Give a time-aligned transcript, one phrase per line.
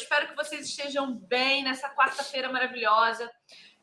[0.00, 3.30] espero que vocês estejam bem nessa quarta-feira maravilhosa.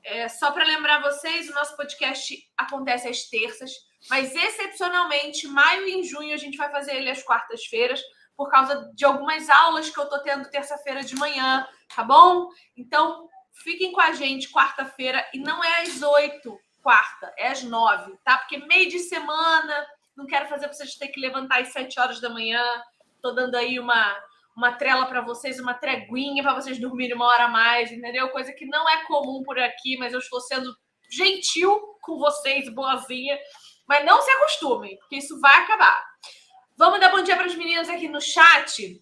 [0.04, 3.72] É, só para lembrar vocês, o nosso podcast acontece às terças,
[4.10, 8.02] mas excepcionalmente, maio e junho a gente vai fazer ele às quartas-feiras,
[8.36, 12.50] por causa de algumas aulas que eu tô tendo terça-feira de manhã, tá bom?
[12.76, 13.28] Então,
[13.64, 18.38] fiquem com a gente quarta-feira e não é às oito, quarta, é às nove, tá?
[18.38, 22.30] Porque meio de semana, não quero fazer vocês terem que levantar às sete horas da
[22.30, 22.64] manhã.
[23.22, 24.16] Tô dando aí uma
[24.58, 28.30] uma trela para vocês, uma treguinha para vocês dormirem uma hora a mais, entendeu?
[28.30, 30.76] Coisa que não é comum por aqui, mas eu estou sendo
[31.08, 33.38] gentil com vocês, boazinha.
[33.88, 36.04] Mas não se acostumem, porque isso vai acabar.
[36.76, 39.00] Vamos dar bom dia para as meninas aqui no chat.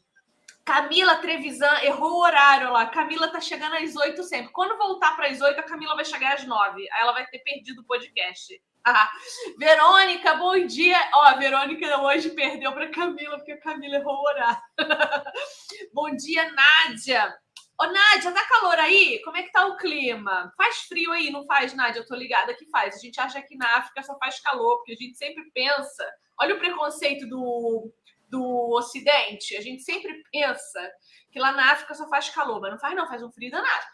[0.66, 2.88] Camila Trevisan errou o horário lá.
[2.88, 4.52] Camila tá chegando às oito sempre.
[4.52, 6.82] Quando voltar para as oito, a Camila vai chegar às nove.
[6.92, 8.62] Aí ela vai ter perdido o podcast.
[9.58, 10.98] Verônica, bom dia.
[11.14, 14.62] Ó, a Verônica hoje perdeu para Camila, porque a Camila errou o horário.
[15.94, 17.36] bom dia, Nádia.
[17.80, 19.22] Ô, Nádia, tá calor aí?
[19.24, 20.54] Como é que tá o clima?
[20.56, 22.00] Faz frio aí, não faz, Nádia?
[22.00, 22.96] Eu tô ligada que faz.
[22.96, 26.06] A gente acha que na África só faz calor, porque a gente sempre pensa.
[26.40, 27.92] Olha o preconceito do,
[28.30, 29.58] do Ocidente.
[29.58, 30.92] A gente sempre pensa
[31.32, 33.86] que lá na África só faz calor, mas não faz, não, faz um frio danado.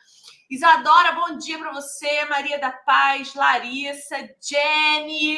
[0.52, 2.26] Isadora, bom dia para você.
[2.26, 5.38] Maria da Paz, Larissa, Jenny.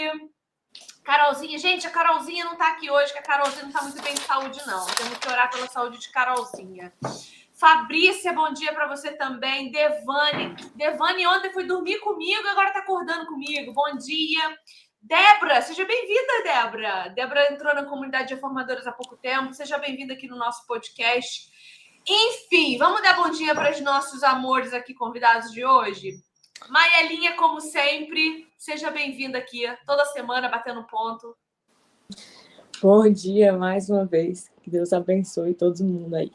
[1.03, 4.15] Carolzinha, gente, a Carolzinha não tá aqui hoje, que a Carolzinha não tá muito bem
[4.15, 4.87] de saúde, não.
[4.87, 6.91] Temos que orar pela saúde de Carolzinha.
[7.53, 9.71] Fabrícia, bom dia para você também.
[9.71, 10.55] Devane.
[10.73, 13.71] Devane ontem foi dormir comigo, agora tá acordando comigo.
[13.71, 14.57] Bom dia.
[14.99, 17.09] Débora, seja bem-vinda, Débora.
[17.09, 19.53] Débora entrou na comunidade de formadoras há pouco tempo.
[19.53, 21.52] Seja bem-vinda aqui no nosso podcast.
[22.07, 26.21] Enfim, vamos dar bom dia para os nossos amores aqui convidados de hoje.
[26.67, 31.35] Maielinha, como sempre, seja bem-vinda aqui toda semana batendo ponto.
[32.81, 34.51] Bom dia mais uma vez.
[34.61, 36.29] Que Deus abençoe todo mundo aí.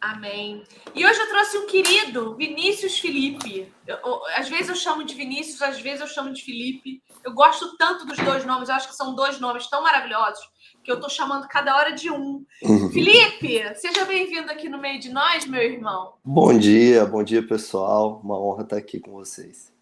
[0.00, 0.64] Amém.
[0.96, 3.72] E hoje eu trouxe um querido, Vinícius Felipe.
[3.86, 7.00] Eu, eu, às vezes eu chamo de Vinícius, às vezes eu chamo de Felipe.
[7.22, 10.51] Eu gosto tanto dos dois nomes, eu acho que são dois nomes tão maravilhosos
[10.82, 12.44] que eu tô chamando cada hora de um.
[12.62, 12.90] Uhum.
[12.92, 16.14] Felipe, seja bem-vindo aqui no meio de nós, meu irmão.
[16.24, 18.20] Bom dia, bom dia, pessoal.
[18.22, 19.72] Uma honra estar aqui com vocês.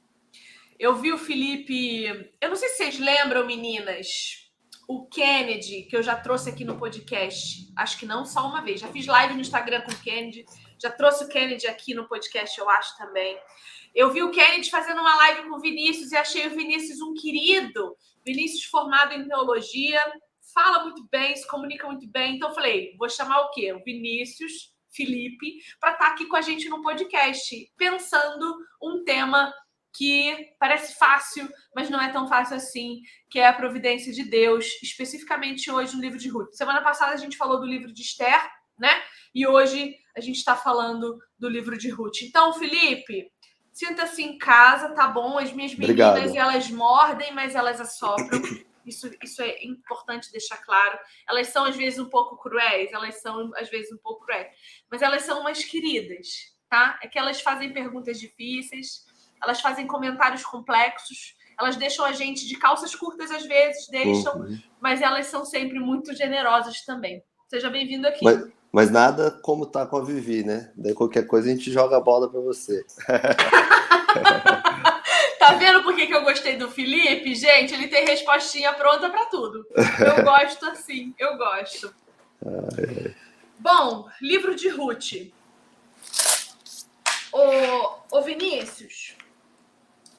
[0.79, 2.05] Eu vi o Felipe.
[2.41, 4.51] Eu não sei se vocês lembram, meninas,
[4.87, 7.71] o Kennedy, que eu já trouxe aqui no podcast.
[7.77, 8.81] Acho que não só uma vez.
[8.81, 10.45] Já fiz live no Instagram com o Kennedy.
[10.79, 13.39] Já trouxe o Kennedy aqui no podcast, eu acho também.
[13.95, 17.13] Eu vi o Kennedy fazendo uma live com o Vinícius e achei o Vinícius um
[17.15, 17.97] querido.
[18.25, 20.01] Vinícius formado em teologia,
[20.53, 22.37] fala muito bem, se comunica muito bem.
[22.37, 23.73] Então, eu falei, vou chamar o quê?
[23.73, 29.53] O Vinícius, Felipe, para estar tá aqui com a gente no podcast, pensando um tema
[29.93, 34.67] que parece fácil, mas não é tão fácil assim, que é a providência de Deus,
[34.83, 36.53] especificamente hoje no livro de Ruth.
[36.53, 38.41] Semana passada a gente falou do livro de Esther,
[38.79, 38.91] né?
[39.35, 42.23] E hoje a gente está falando do livro de Ruth.
[42.23, 43.31] Então, Felipe,
[43.73, 45.39] sinta-se em casa, tá bom?
[45.39, 46.37] As minhas meninas, Obrigado.
[46.37, 48.41] elas mordem, mas elas assopram.
[48.91, 50.99] Isso, isso é importante deixar claro.
[51.29, 54.49] Elas são, às vezes, um pouco cruéis, elas são, às vezes, um pouco cruéis,
[54.91, 56.99] mas elas são umas queridas, tá?
[57.03, 59.07] É que elas fazem perguntas difíceis,
[59.41, 64.59] elas fazem comentários complexos, elas deixam a gente de calças curtas, às vezes, deixam, uhum.
[64.81, 67.23] mas elas são sempre muito generosas também.
[67.49, 68.25] Seja bem-vindo aqui.
[68.25, 70.73] Mas, mas, nada como tá com a Vivi, né?
[70.77, 72.85] Daí qualquer coisa a gente joga a bola para você.
[75.51, 77.35] Tá vendo por que, que eu gostei do Felipe?
[77.35, 79.67] Gente, ele tem respostinha pronta para tudo.
[79.75, 81.93] Eu gosto assim, eu gosto.
[83.59, 85.33] Bom, livro de Ruth.
[87.33, 89.17] Ô, ô Vinícius,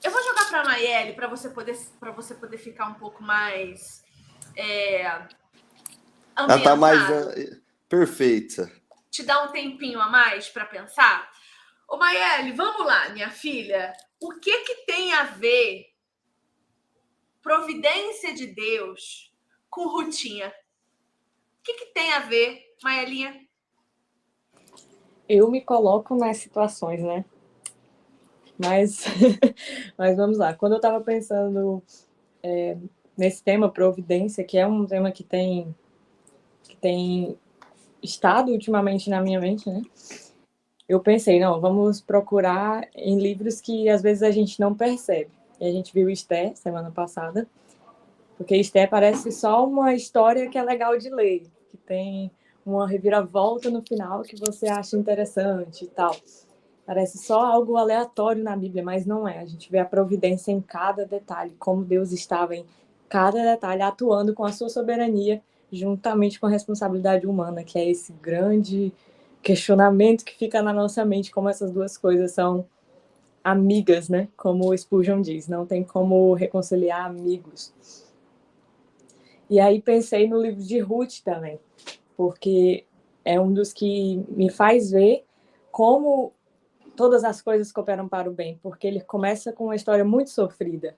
[0.03, 1.77] eu vou jogar para a Nayeli para você poder
[2.13, 4.03] você poder ficar um pouco mais
[4.55, 5.03] é,
[6.35, 8.69] Ela tá mais uh, perfeita.
[9.09, 11.30] Te dá um tempinho a mais para pensar.
[11.91, 13.91] Ô Maiele, vamos lá, minha filha.
[14.17, 15.87] O que que tem a ver
[17.41, 19.29] providência de Deus
[19.69, 20.47] com rotina?
[20.47, 23.45] O que que tem a ver, Maelinha?
[25.27, 27.25] Eu me coloco nas situações, né?
[28.57, 29.03] Mas,
[29.97, 30.53] mas vamos lá.
[30.53, 31.83] Quando eu estava pensando
[32.41, 32.77] é,
[33.17, 35.75] nesse tema providência, que é um tema que tem
[36.63, 37.37] que tem
[38.01, 39.81] estado ultimamente na minha mente, né?
[40.91, 45.31] Eu pensei, não, vamos procurar em livros que às vezes a gente não percebe.
[45.59, 47.47] E a gente viu Esther semana passada,
[48.37, 52.29] porque Esther parece só uma história que é legal de ler, que tem
[52.65, 56.13] uma reviravolta no final que você acha interessante e tal.
[56.85, 59.39] Parece só algo aleatório na Bíblia, mas não é.
[59.39, 62.65] A gente vê a providência em cada detalhe, como Deus estava em
[63.07, 65.41] cada detalhe atuando com a sua soberania
[65.71, 68.91] juntamente com a responsabilidade humana, que é esse grande
[69.41, 72.65] questionamento que fica na nossa mente, como essas duas coisas são
[73.43, 74.27] amigas, né?
[74.37, 77.73] Como o Spurgeon diz, não tem como reconciliar amigos.
[79.49, 81.59] E aí pensei no livro de Ruth também,
[82.15, 82.85] porque
[83.25, 85.25] é um dos que me faz ver
[85.71, 86.33] como
[86.95, 90.95] todas as coisas cooperam para o bem, porque ele começa com uma história muito sofrida,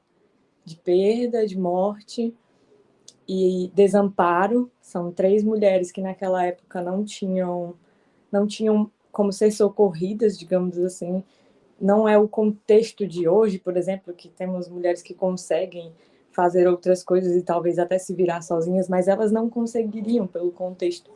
[0.66, 2.34] de perda, de morte
[3.28, 4.72] e desamparo.
[4.82, 7.76] São três mulheres que naquela época não tinham
[8.34, 11.24] não tinham como ser socorridas, digamos assim.
[11.80, 15.94] Não é o contexto de hoje, por exemplo, que temos mulheres que conseguem
[16.32, 21.12] fazer outras coisas e talvez até se virar sozinhas, mas elas não conseguiriam pelo contexto.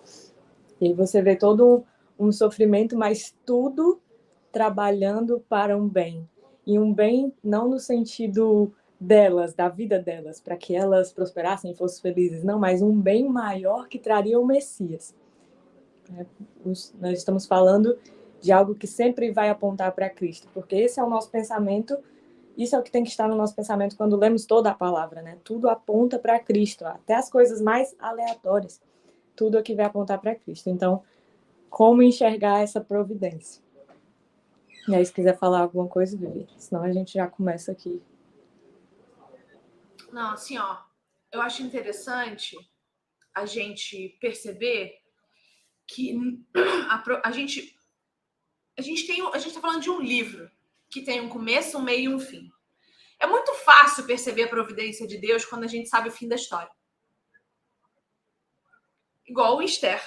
[0.79, 1.83] E você vê todo
[2.19, 3.99] um sofrimento, mas tudo
[4.51, 6.29] trabalhando para um bem.
[6.67, 11.75] E um bem não no sentido delas, da vida delas, para que elas prosperassem e
[11.75, 15.15] fossem felizes, não, mas um bem maior que traria o Messias.
[16.15, 16.25] É,
[16.65, 17.97] nós estamos falando
[18.39, 21.97] de algo que sempre vai apontar para Cristo, porque esse é o nosso pensamento,
[22.55, 25.21] isso é o que tem que estar no nosso pensamento quando lemos toda a palavra,
[25.21, 25.37] né?
[25.43, 28.81] Tudo aponta para Cristo, até as coisas mais aleatórias,
[29.35, 30.69] tudo aqui vai apontar para Cristo.
[30.69, 31.03] Então,
[31.69, 33.61] como enxergar essa providência?
[34.87, 38.01] E aí, se quiser falar alguma coisa, Vivi, senão a gente já começa aqui.
[40.11, 40.77] Não, assim, ó,
[41.31, 42.57] eu acho interessante
[43.35, 44.95] a gente perceber
[45.87, 46.13] que
[46.89, 47.75] a, a gente
[48.77, 50.51] a gente tem a gente está falando de um livro
[50.89, 52.51] que tem um começo, um meio e um fim.
[53.19, 56.35] É muito fácil perceber a providência de Deus quando a gente sabe o fim da
[56.35, 56.69] história.
[59.25, 60.01] Igual o Esther.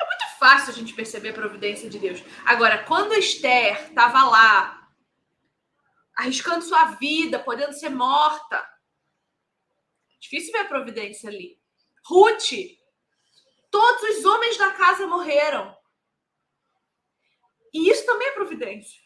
[0.00, 2.22] É muito fácil a gente perceber a providência de Deus.
[2.44, 4.88] Agora, quando Esther estava lá,
[6.16, 11.58] arriscando sua vida, podendo ser morta, é difícil ver a providência ali.
[12.04, 12.52] Ruth
[13.72, 15.74] Todos os homens da casa morreram.
[17.72, 19.00] E isso também é providência.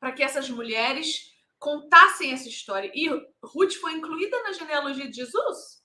[0.00, 2.90] Para que essas mulheres contassem essa história.
[2.92, 3.08] E
[3.40, 5.80] Ruth foi incluída na genealogia de Jesus?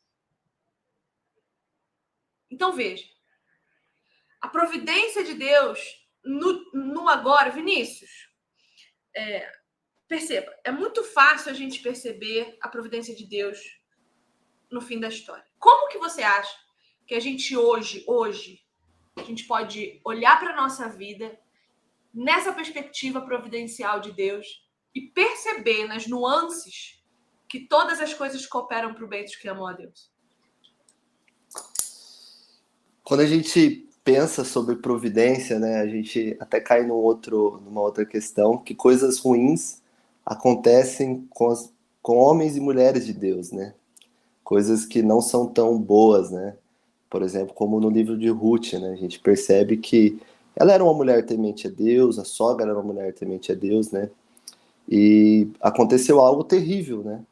[2.49, 3.07] Então veja.
[4.41, 5.79] A providência de Deus
[6.23, 8.27] no, no agora, Vinícius.
[9.15, 9.51] É,
[10.07, 13.59] perceba, é muito fácil a gente perceber a providência de Deus
[14.71, 15.45] no fim da história.
[15.63, 16.53] Como que você acha
[17.07, 18.59] que a gente hoje, hoje,
[19.15, 21.39] a gente pode olhar para a nossa vida
[22.13, 24.45] nessa perspectiva providencial de Deus
[24.93, 27.01] e perceber nas nuances
[27.47, 30.11] que todas as coisas cooperam para o bem dos que amam a Deus?
[33.01, 38.05] Quando a gente pensa sobre providência, né, a gente até cai num outro, numa outra
[38.05, 39.81] questão, que coisas ruins
[40.25, 43.73] acontecem com, as, com homens e mulheres de Deus, né?
[44.43, 46.55] Coisas que não são tão boas, né?
[47.09, 48.91] Por exemplo, como no livro de Ruth, né?
[48.91, 50.19] A gente percebe que
[50.55, 53.91] ela era uma mulher temente a Deus, a sogra era uma mulher temente a Deus,
[53.91, 54.09] né?
[54.89, 57.23] E aconteceu algo terrível, né?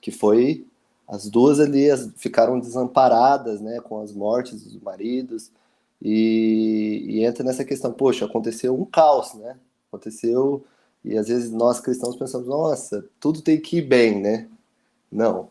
[0.00, 0.66] Que foi
[1.06, 3.80] as duas ali ficaram desamparadas, né?
[3.80, 5.50] Com as mortes dos maridos
[6.02, 9.56] e, e entra nessa questão, poxa, aconteceu um caos, né?
[9.88, 10.64] Aconteceu
[11.04, 14.48] e às vezes nós cristãos pensamos, nossa, tudo tem que ir bem, né?
[15.10, 15.48] Não,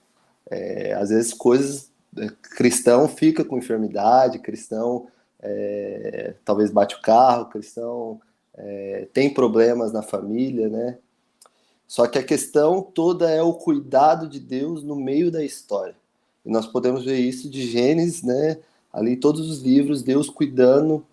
[0.50, 5.08] é, às vezes coisas é, cristão fica com enfermidade, cristão
[5.42, 8.20] é, talvez bate o carro, cristão
[8.54, 10.98] é, tem problemas na família, né?
[11.88, 15.96] Só que a questão toda é o cuidado de Deus no meio da história.
[16.44, 18.58] E nós podemos ver isso de Gênesis, né?
[18.92, 21.06] Ali todos os livros, Deus cuidando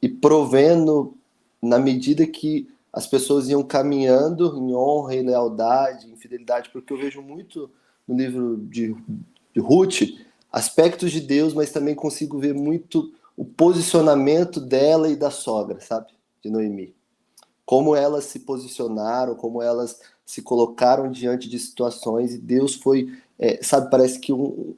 [0.00, 1.14] e provendo
[1.60, 6.98] na medida que as pessoas iam caminhando em honra e lealdade, em fidelidade, porque eu
[6.98, 7.68] vejo muito
[8.06, 8.94] no livro de,
[9.52, 10.02] de Ruth
[10.54, 16.12] aspectos de Deus, mas também consigo ver muito o posicionamento dela e da sogra, sabe?
[16.40, 16.94] De Noemi.
[17.66, 23.60] Como elas se posicionaram, como elas se colocaram diante de situações e Deus foi, é,
[23.64, 24.76] sabe, parece que um,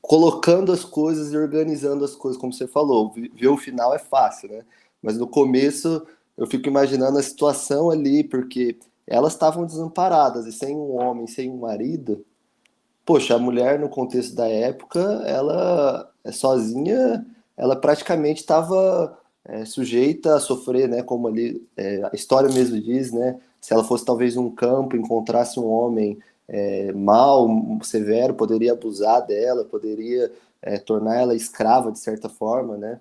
[0.00, 3.12] colocando as coisas e organizando as coisas, como você falou.
[3.34, 4.64] Ver o final é fácil, né?
[5.02, 6.06] Mas no começo
[6.36, 11.50] eu fico imaginando a situação ali, porque elas estavam desamparadas e sem um homem, sem
[11.50, 12.24] um marido,
[13.04, 17.24] poxa, a mulher no contexto da época, ela é sozinha,
[17.56, 21.02] ela praticamente estava é, sujeita a sofrer, né?
[21.02, 23.38] Como ali é, a história mesmo diz, né?
[23.60, 26.18] Se ela fosse talvez um campo, encontrasse um homem
[26.48, 27.48] é, mal,
[27.82, 30.32] severo, poderia abusar dela, poderia
[30.62, 33.00] é, tornar ela escrava de certa forma, né?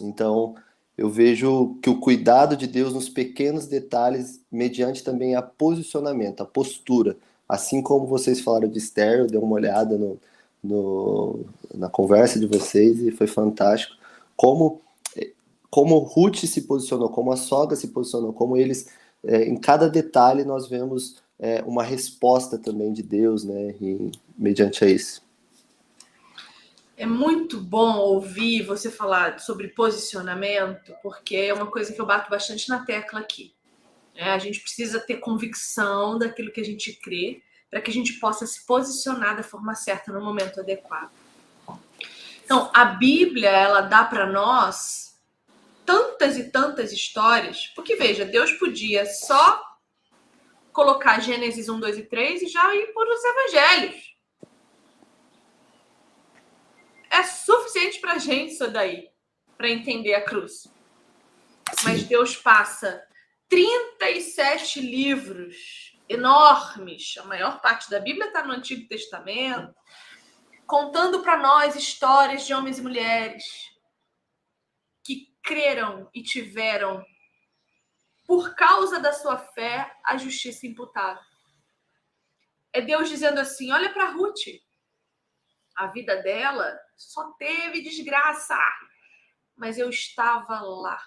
[0.00, 0.54] Então
[0.96, 6.46] eu vejo que o cuidado de Deus nos pequenos detalhes, mediante também a posicionamento, a
[6.46, 7.16] postura
[7.50, 10.16] Assim como vocês falaram de Esther, eu dei uma olhada no,
[10.62, 13.96] no, na conversa de vocês e foi fantástico.
[14.36, 14.80] Como,
[15.68, 18.88] como Ruth se posicionou, como a sogra se posicionou, como eles,
[19.24, 24.84] é, em cada detalhe, nós vemos é, uma resposta também de Deus, né, e, mediante
[24.84, 25.20] a isso.
[26.96, 32.30] É muito bom ouvir você falar sobre posicionamento, porque é uma coisa que eu bato
[32.30, 33.52] bastante na tecla aqui.
[34.14, 38.14] É, a gente precisa ter convicção daquilo que a gente crê, para que a gente
[38.14, 41.10] possa se posicionar da forma certa no momento adequado.
[42.44, 45.16] Então, a Bíblia, ela dá para nós
[45.86, 49.64] tantas e tantas histórias, porque veja, Deus podia só
[50.72, 54.10] colocar Gênesis 1, 2 e 3 e já ir por os evangelhos
[57.10, 59.10] é suficiente para gente isso daí,
[59.58, 60.68] para entender a cruz.
[61.84, 63.02] Mas Deus passa
[63.50, 69.74] 37 livros enormes, a maior parte da Bíblia está no Antigo Testamento,
[70.68, 73.44] contando para nós histórias de homens e mulheres
[75.04, 77.04] que creram e tiveram,
[78.24, 81.20] por causa da sua fé, a justiça imputada.
[82.72, 84.46] É Deus dizendo assim: olha para Ruth,
[85.74, 88.56] a vida dela só teve desgraça,
[89.56, 91.02] mas eu estava lá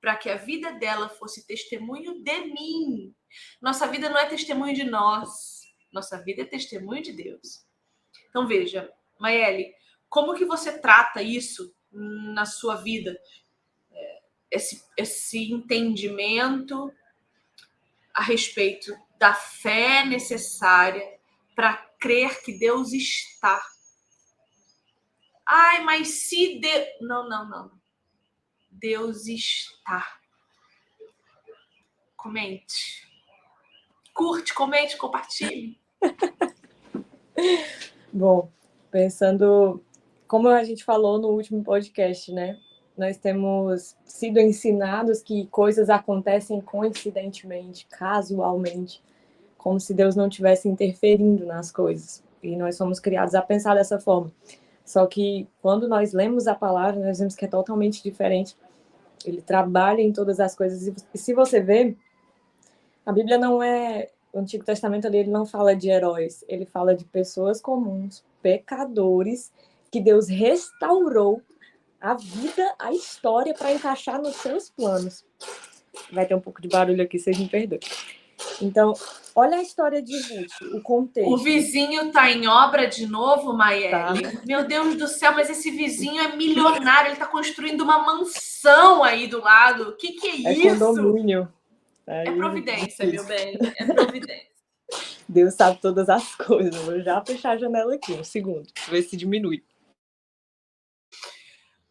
[0.00, 3.14] para que a vida dela fosse testemunho de mim.
[3.60, 5.62] Nossa vida não é testemunho de nós,
[5.92, 7.66] nossa vida é testemunho de Deus.
[8.28, 9.74] Então veja, Maeli,
[10.08, 13.18] como que você trata isso na sua vida?
[13.90, 16.92] É, esse, esse entendimento
[18.14, 21.18] a respeito da fé necessária
[21.54, 23.60] para crer que Deus está
[25.48, 26.86] Ai, mas se Deus.
[27.00, 27.77] Não, não, não.
[28.80, 30.04] Deus está.
[32.16, 33.08] Comente.
[34.14, 35.78] Curte, comente, compartilhe.
[38.12, 38.50] Bom,
[38.90, 39.82] pensando,
[40.26, 42.58] como a gente falou no último podcast, né?
[42.96, 49.00] Nós temos sido ensinados que coisas acontecem coincidentemente, casualmente,
[49.56, 52.24] como se Deus não tivesse interferindo nas coisas.
[52.42, 54.32] E nós somos criados a pensar dessa forma.
[54.84, 58.56] Só que quando nós lemos a palavra, nós vemos que é totalmente diferente.
[59.24, 60.94] Ele trabalha em todas as coisas.
[61.12, 61.96] E se você vê,
[63.04, 64.10] a Bíblia não é.
[64.32, 69.50] O Antigo Testamento ali, ele não fala de heróis, ele fala de pessoas comuns, pecadores,
[69.90, 71.40] que Deus restaurou
[71.98, 75.24] a vida, a história para encaixar nos seus planos.
[76.12, 77.80] Vai ter um pouco de barulho aqui, vocês me perdoem.
[78.60, 78.92] Então,
[79.34, 81.32] olha a história de Ruth, o contexto.
[81.32, 83.90] O vizinho tá em obra de novo, Maia.
[83.90, 84.14] Tá.
[84.46, 89.26] Meu Deus do céu, mas esse vizinho é milionário, ele está construindo uma mansão aí
[89.26, 89.90] do lado.
[89.90, 90.78] O que, que é, é isso?
[90.78, 91.52] Condomínio.
[92.06, 93.58] É, é providência, meu bem.
[93.78, 94.48] É providência.
[95.28, 96.74] Deus sabe todas as coisas.
[96.76, 98.66] Vou já fechar a janela aqui, um segundo.
[98.88, 99.62] Ver se diminui.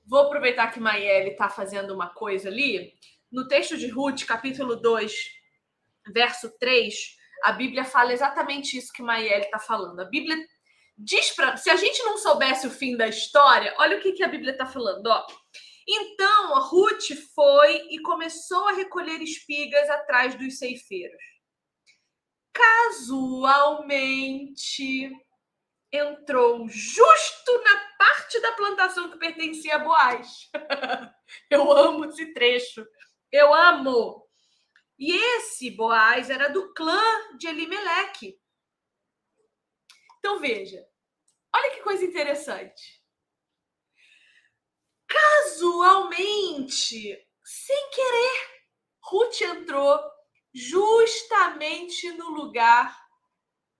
[0.05, 2.93] Vou aproveitar que Maiele está fazendo uma coisa ali.
[3.31, 5.36] No texto de Ruth, capítulo 2,
[6.13, 6.95] verso 3,
[7.43, 9.99] a Bíblia fala exatamente isso que Maiele está falando.
[9.99, 10.37] A Bíblia
[10.97, 11.57] diz para.
[11.57, 14.51] Se a gente não soubesse o fim da história, olha o que, que a Bíblia
[14.51, 15.05] está falando.
[15.07, 15.25] Ó.
[15.87, 21.23] Então a Ruth foi e começou a recolher espigas atrás dos ceifeiros.
[22.51, 25.11] Casualmente
[25.91, 30.49] entrou justo na parte da plantação que pertencia a Boaz.
[31.49, 32.85] Eu amo esse trecho.
[33.31, 34.26] Eu amo.
[34.97, 37.01] E esse Boaz era do clã
[37.37, 38.39] de Elimeleque.
[40.17, 40.83] Então veja,
[41.55, 43.01] olha que coisa interessante.
[45.07, 48.63] Casualmente, sem querer,
[49.03, 49.99] Ruth entrou
[50.53, 53.07] justamente no lugar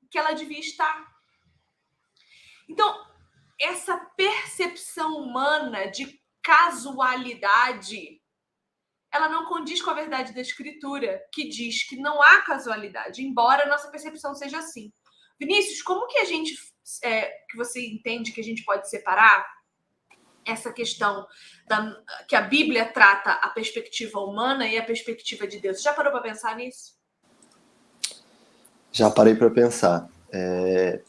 [0.10, 1.16] que ela devia estar.
[2.70, 3.06] Então,
[3.60, 8.17] essa percepção humana de casualidade
[9.18, 13.64] ela não condiz com a verdade da escritura, que diz que não há casualidade, embora
[13.64, 14.92] a nossa percepção seja assim.
[15.40, 16.54] Vinícius, como que a gente,
[17.04, 19.46] é, que você entende que a gente pode separar
[20.46, 21.28] essa questão
[21.68, 21.96] da,
[22.28, 25.82] que a Bíblia trata a perspectiva humana e a perspectiva de Deus?
[25.82, 26.96] Já parou para pensar nisso?
[28.92, 30.10] Já parei para pensar.
[30.32, 31.02] É...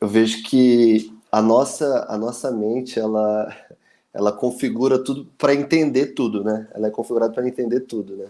[0.00, 3.48] Eu vejo que a nossa, a nossa mente, ela
[4.12, 6.68] ela configura tudo para entender tudo, né?
[6.74, 8.26] Ela é configurada para entender tudo, né?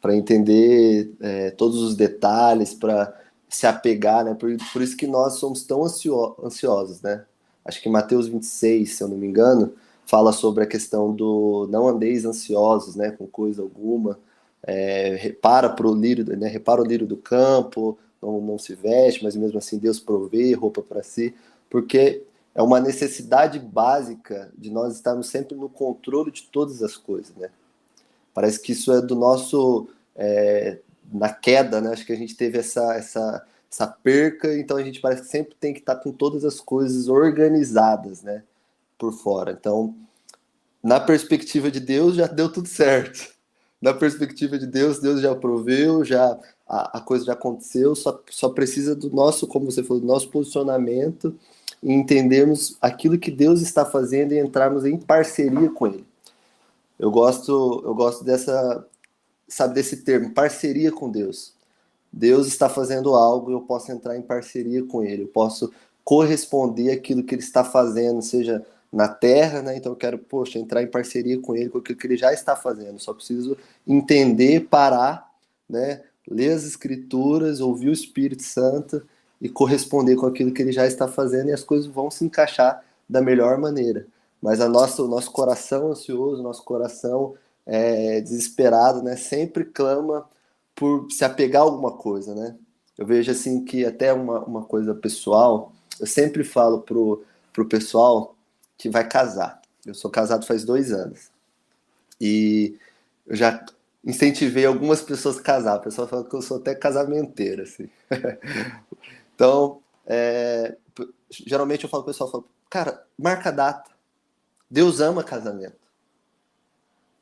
[0.00, 3.14] Para entender é, todos os detalhes, para
[3.48, 4.34] se apegar, né?
[4.34, 7.24] Por, por isso que nós somos tão ansio ansiosos, né?
[7.64, 9.72] Acho que Mateus 26, se eu não me engano,
[10.06, 13.10] fala sobre a questão do não andeis ansiosos, né?
[13.10, 14.18] Com coisa alguma.
[14.62, 16.48] É, repara pro lírio, né?
[16.48, 20.82] Repara o lírio do campo, não, não se veste, mas mesmo assim Deus provê roupa
[20.82, 21.34] para si.
[21.68, 22.22] porque
[22.60, 27.48] é uma necessidade básica de nós estarmos sempre no controle de todas as coisas, né?
[28.34, 30.78] Parece que isso é do nosso é,
[31.10, 31.90] na queda, né?
[31.90, 35.56] Acho que a gente teve essa, essa, essa perca, então a gente parece que sempre
[35.58, 38.42] tem que estar com todas as coisas organizadas, né?
[38.98, 39.52] Por fora.
[39.58, 39.94] Então,
[40.82, 43.26] na perspectiva de Deus, já deu tudo certo.
[43.80, 46.38] Na perspectiva de Deus, Deus já proveu, já
[46.68, 50.28] a, a coisa já aconteceu, só, só precisa do nosso, como você falou, do nosso
[50.28, 51.34] posicionamento
[51.82, 56.04] e entendermos aquilo que Deus está fazendo e entrarmos em parceria com Ele.
[56.98, 58.86] Eu gosto, eu gosto dessa,
[59.48, 61.54] sabe, desse termo, parceria com Deus.
[62.12, 65.72] Deus está fazendo algo, eu posso entrar em parceria com Ele, eu posso
[66.04, 69.76] corresponder aquilo que Ele está fazendo, seja na terra, né?
[69.76, 72.56] Então eu quero, poxa, entrar em parceria com Ele, com aquilo que Ele já está
[72.56, 72.98] fazendo.
[72.98, 73.56] Só preciso
[73.86, 75.30] entender, parar,
[75.68, 76.02] né?
[76.28, 79.02] Ler as Escrituras, ouvir o Espírito Santo
[79.40, 82.84] e corresponder com aquilo que ele já está fazendo e as coisas vão se encaixar
[83.08, 84.06] da melhor maneira.
[84.40, 87.34] Mas a nossa, o nosso coração ansioso, nosso coração
[87.66, 90.28] é, desesperado, né, sempre clama
[90.74, 92.56] por se apegar a alguma coisa, né?
[92.96, 98.34] Eu vejo assim que até uma, uma coisa pessoal, eu sempre falo pro, pro pessoal
[98.76, 99.60] que vai casar.
[99.84, 101.30] Eu sou casado faz dois anos.
[102.20, 102.76] E
[103.26, 103.64] eu já
[104.04, 105.78] incentivei algumas pessoas a casar.
[105.78, 107.88] O pessoal fala que eu sou até casamenteiro, assim.
[109.40, 110.76] Então, é,
[111.30, 113.90] geralmente eu falo pro pessoal, eu falo, cara, marca data.
[114.70, 115.78] Deus ama casamento.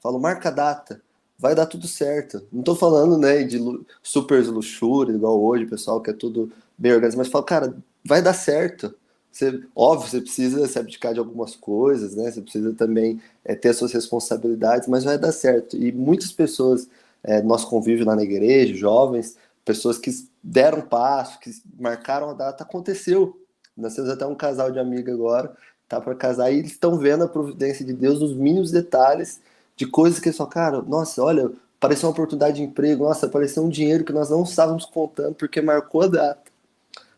[0.02, 1.00] Falo, marca data.
[1.38, 2.44] Vai dar tudo certo.
[2.52, 3.61] Não tô falando, né, de
[4.02, 8.35] super luxúria, igual hoje, pessoal, que é tudo bem organizado, mas falo, cara, vai dar
[8.35, 8.92] certo.
[9.31, 12.33] Você, óbvio, você precisa se abdicar de algumas coisas, né?
[12.33, 15.76] Você precisa também é, ter as suas responsabilidades, mas vai dar certo.
[15.76, 16.88] E muitas pessoas,
[17.22, 19.37] é, nosso convívio lá na igreja, jovens,
[19.68, 20.11] pessoas que
[20.42, 23.38] deram passo, que marcaram a data, aconteceu.
[23.76, 25.54] Nós temos até um casal de amiga agora,
[25.87, 29.40] tá para casar, e eles estão vendo a providência de Deus nos mínimos detalhes
[29.76, 33.68] de coisas que falam, cara, nossa, olha, apareceu uma oportunidade de emprego, nossa, apareceu um
[33.68, 36.50] dinheiro que nós não estávamos contando porque marcou a data,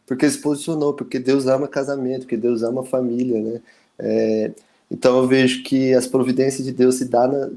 [0.04, 3.60] porque se posicionou, porque Deus ama casamento, porque Deus ama família, né?
[3.96, 4.52] É,
[4.90, 7.48] então eu vejo que as providências de Deus se dá, na,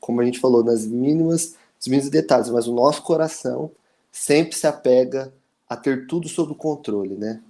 [0.00, 3.70] como a gente falou, nas mínimas, nos mínimos detalhes, mas o nosso coração
[4.18, 5.32] sempre se apega
[5.68, 7.40] a ter tudo sob controle, né?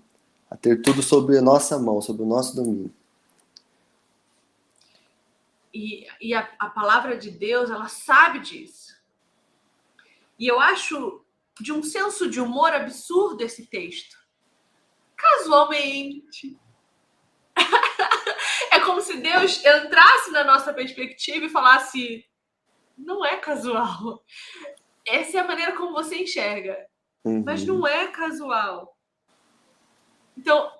[0.50, 2.94] A ter tudo sob a nossa mão, sob o nosso domínio.
[5.72, 8.94] E, e a, a palavra de Deus, ela sabe disso.
[10.38, 11.24] E eu acho
[11.58, 14.16] de um senso de humor absurdo esse texto.
[15.16, 16.56] Casualmente.
[18.70, 22.24] é como se Deus entrasse na nossa perspectiva e falasse:
[22.96, 24.22] não é casual
[25.08, 26.76] essa é a maneira como você enxerga.
[27.24, 27.42] Uhum.
[27.44, 28.96] Mas não é casual.
[30.36, 30.70] Então,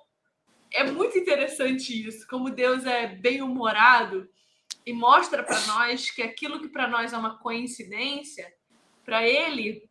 [0.71, 4.27] é muito interessante isso, como Deus é bem-humorado
[4.85, 8.51] e mostra para nós que aquilo que para nós é uma coincidência,
[9.03, 9.89] para ele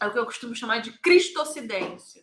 [0.00, 2.22] é o que eu costumo chamar de cristocidência.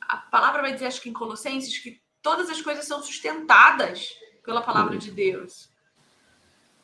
[0.00, 4.10] A palavra vai dizer, acho que em Colossenses, que todas as coisas são sustentadas
[4.44, 4.98] pela palavra uhum.
[4.98, 5.68] de Deus.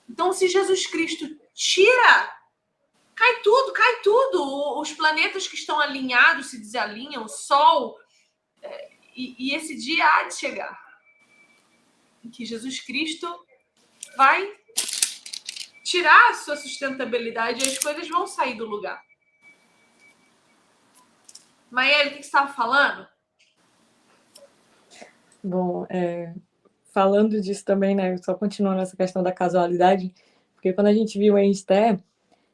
[0.08, 2.41] Então, se Jesus Cristo tira
[3.14, 4.80] cai tudo, cai tudo.
[4.80, 7.98] Os planetas que estão alinhados se desalinham, o Sol.
[8.62, 10.80] É, e, e esse dia há de chegar
[12.24, 13.26] em que Jesus Cristo
[14.16, 14.52] vai
[15.82, 19.02] tirar a sua sustentabilidade e as coisas vão sair do lugar.
[21.70, 23.08] Maíra, o que você estava falando?
[25.42, 26.34] Bom, é,
[26.92, 28.16] falando disso também, né?
[28.18, 30.14] Só continuando essa questão da casualidade,
[30.54, 31.98] porque quando a gente viu em Esther,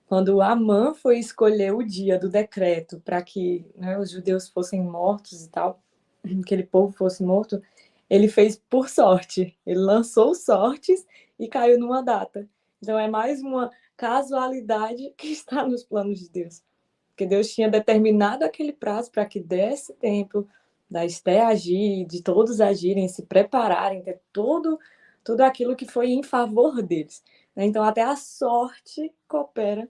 [0.09, 5.45] quando Amã foi escolher o dia do decreto para que né, os judeus fossem mortos
[5.45, 5.83] e tal,
[6.43, 7.63] aquele povo fosse morto,
[8.09, 9.55] ele fez por sorte.
[9.67, 11.07] Ele lançou sortes
[11.39, 12.49] e caiu numa data.
[12.83, 16.63] Então é mais uma casualidade que está nos planos de Deus.
[17.11, 20.49] Porque Deus tinha determinado aquele prazo para que desse tempo
[20.91, 24.79] da Esté agir, de todos agirem, se prepararem, ter todo,
[25.23, 27.23] tudo aquilo que foi em favor deles.
[27.59, 27.67] Né?
[27.67, 29.89] Então, até a sorte coopera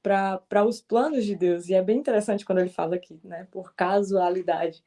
[0.00, 1.68] para os planos de Deus.
[1.68, 3.48] E é bem interessante quando ele fala aqui, né?
[3.50, 4.84] por casualidade.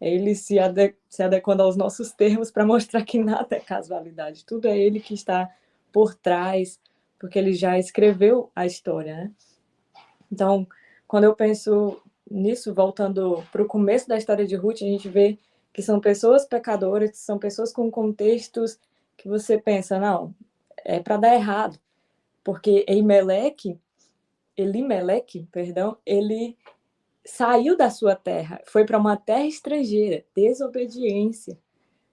[0.00, 4.46] Ele se, ade se adequando aos nossos termos para mostrar que nada é casualidade.
[4.46, 5.54] Tudo é ele que está
[5.92, 6.80] por trás,
[7.18, 9.14] porque ele já escreveu a história.
[9.14, 9.30] Né?
[10.32, 10.66] Então,
[11.06, 15.38] quando eu penso nisso, voltando para o começo da história de Ruth, a gente vê
[15.70, 18.78] que são pessoas pecadoras, são pessoas com contextos
[19.18, 20.34] que você pensa, não,
[20.84, 21.78] é para dar errado,
[22.44, 23.78] porque Eimeleque,
[24.56, 26.56] Elimeleque, perdão, ele
[27.24, 31.58] saiu da sua terra, foi para uma terra estrangeira, desobediência.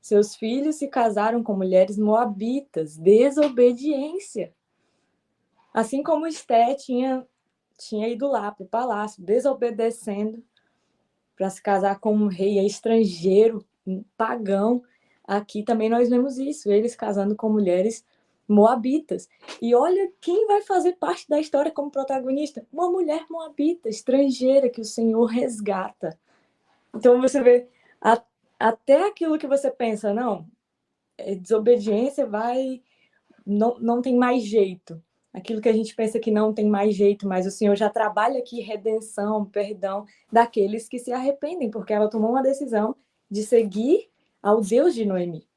[0.02, 4.54] Seus filhos se casaram com mulheres moabitas, desobediência.
[5.74, 7.28] Assim como Esté tinha,
[7.78, 10.44] tinha ido lá para o palácio, desobedecendo
[11.36, 14.84] para se casar com um rei estrangeiro, um pagão.
[15.24, 18.04] Aqui também nós vemos isso, eles casando com mulheres
[18.50, 19.30] moabitas.
[19.62, 24.82] E olha quem vai fazer parte da história como protagonista: uma mulher moabita, estrangeira, que
[24.82, 26.20] o Senhor resgata.
[26.94, 27.68] Então você vê,
[28.02, 28.22] a,
[28.60, 30.48] até aquilo que você pensa, não,
[31.18, 32.82] é, desobediência vai.
[33.46, 35.02] Não, não tem mais jeito.
[35.32, 38.40] Aquilo que a gente pensa que não tem mais jeito, mas o Senhor já trabalha
[38.40, 42.96] aqui redenção, perdão daqueles que se arrependem, porque ela tomou uma decisão
[43.30, 44.10] de seguir
[44.42, 45.48] ao Deus de Noemi.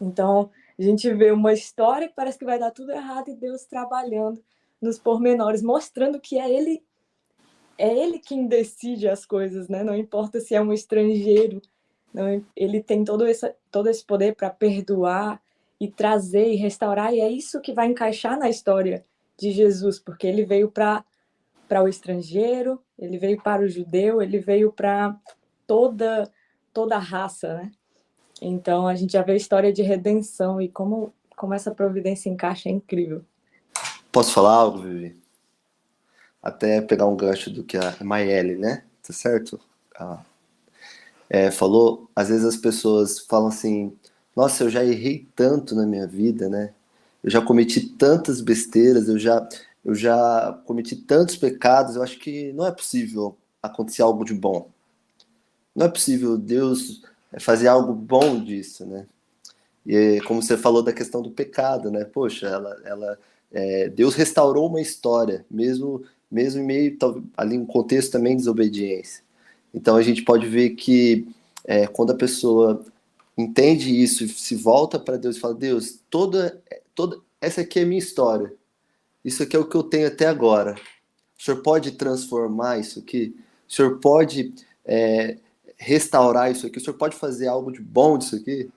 [0.00, 0.50] Então,
[0.82, 4.42] a gente vê uma história que parece que vai dar tudo errado e Deus trabalhando
[4.80, 6.82] nos pormenores, mostrando que é Ele
[7.78, 9.84] é Ele quem decide as coisas, né?
[9.84, 11.62] Não importa se é um estrangeiro,
[12.12, 15.40] não, Ele tem todo esse, todo esse poder para perdoar
[15.80, 19.04] e trazer e restaurar, e é isso que vai encaixar na história
[19.38, 21.04] de Jesus, porque Ele veio para
[21.68, 25.18] para o estrangeiro, ele veio para o judeu, ele veio para
[25.66, 26.30] toda
[26.70, 27.72] toda a raça, né?
[28.44, 32.68] Então a gente já vê a história de redenção e como, como essa providência encaixa
[32.68, 33.24] é incrível.
[34.10, 35.16] Posso falar algo, Vivi?
[36.42, 38.82] Até pegar um gancho do que a Maelle, né?
[39.00, 39.60] Tá certo?
[39.96, 40.20] Ah,
[41.30, 43.96] é, falou, às vezes as pessoas falam assim,
[44.34, 46.74] nossa, eu já errei tanto na minha vida, né?
[47.22, 49.48] Eu já cometi tantas besteiras, eu já,
[49.84, 54.68] eu já cometi tantos pecados, eu acho que não é possível acontecer algo de bom.
[55.74, 57.02] Não é possível Deus
[57.40, 59.06] fazer algo bom disso, né?
[59.86, 62.04] E como você falou da questão do pecado, né?
[62.04, 63.18] Poxa, ela, ela
[63.50, 66.96] é, Deus restaurou uma história, mesmo mesmo em meio
[67.36, 69.22] ali um contexto também de desobediência.
[69.74, 71.28] Então a gente pode ver que
[71.64, 72.82] é, quando a pessoa
[73.36, 76.62] entende isso, se volta para Deus e fala: Deus, toda
[76.94, 78.52] toda essa aqui é minha história.
[79.24, 80.74] Isso aqui é o que eu tenho até agora.
[81.38, 83.36] O Senhor pode transformar isso aqui?
[83.68, 85.38] O Senhor pode é,
[85.76, 86.78] restaurar isso aqui?
[86.78, 88.70] O senhor pode fazer algo de bom disso aqui?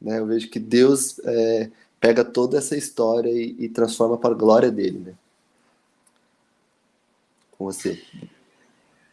[0.00, 0.18] Né?
[0.18, 1.70] Eu vejo que Deus é,
[2.00, 4.98] pega toda essa história e, e, transforma para a glória dele.
[4.98, 5.14] Né?
[7.52, 8.02] Com você.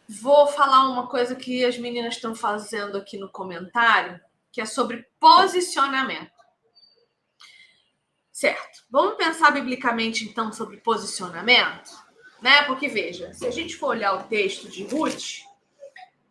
[0.07, 4.19] Vou falar uma coisa que as meninas estão fazendo aqui no comentário,
[4.51, 6.31] que é sobre posicionamento.
[8.31, 8.83] Certo.
[8.89, 11.91] Vamos pensar biblicamente então sobre posicionamento,
[12.41, 12.63] né?
[12.63, 15.43] Porque veja, se a gente for olhar o texto de Ruth,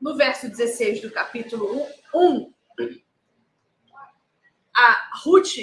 [0.02, 2.52] no verso 16 do capítulo 1,
[4.76, 5.56] a Ruth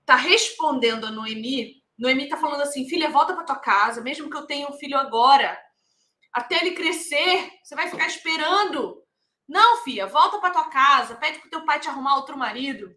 [0.00, 1.84] está respondendo a Noemi.
[1.98, 4.96] Noemi está falando assim: filha, volta para tua casa, mesmo que eu tenha um filho
[4.96, 5.60] agora.
[6.32, 9.04] Até ele crescer, você vai ficar esperando.
[9.46, 12.96] Não, filha, volta para tua casa, pede para teu pai te arrumar outro marido.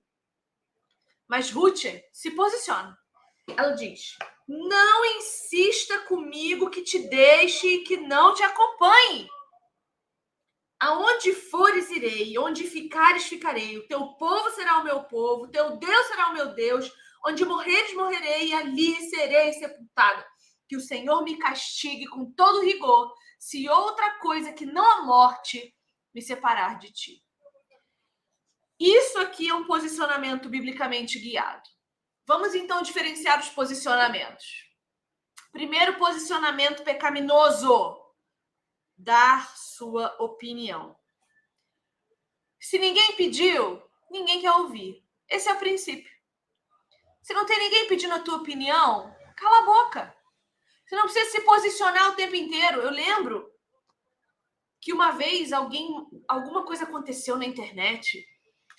[1.27, 1.83] Mas Ruth
[2.13, 2.97] se posiciona.
[3.49, 9.27] Ela diz: Não insista comigo que te deixe e que não te acompanhe.
[10.79, 13.77] Aonde fores, irei, onde ficares, ficarei.
[13.77, 16.91] O teu povo será o meu povo, o teu Deus será o meu Deus.
[17.25, 20.25] Onde morreres, morrerei, e ali serei sepultada.
[20.67, 25.73] Que o Senhor me castigue com todo rigor, se outra coisa que não a morte
[26.13, 27.23] me separar de ti.
[28.79, 31.67] Isso aqui é um posicionamento biblicamente guiado.
[32.27, 34.45] Vamos então diferenciar os posicionamentos.
[35.51, 37.96] Primeiro posicionamento pecaminoso
[38.97, 40.97] dar sua opinião.
[42.59, 45.03] Se ninguém pediu, ninguém quer ouvir.
[45.29, 46.11] Esse é o princípio.
[47.21, 50.15] Se não tem ninguém pedindo a tua opinião, cala a boca.
[50.85, 52.81] Você não precisa se posicionar o tempo inteiro.
[52.81, 53.51] Eu lembro
[54.79, 55.89] que uma vez alguém,
[56.27, 58.25] alguma coisa aconteceu na internet,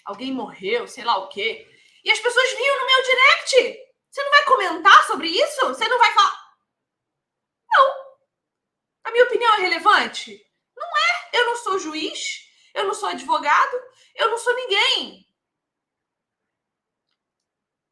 [0.05, 1.67] alguém morreu, sei lá o quê,
[2.05, 3.89] e as pessoas vinham no meu direct.
[4.11, 5.67] Você não vai comentar sobre isso?
[5.67, 6.38] Você não vai falar?
[9.09, 10.47] A minha opinião é relevante?
[10.77, 11.31] Não é.
[11.33, 13.75] Eu não sou juiz, eu não sou advogado,
[14.15, 15.27] eu não sou ninguém.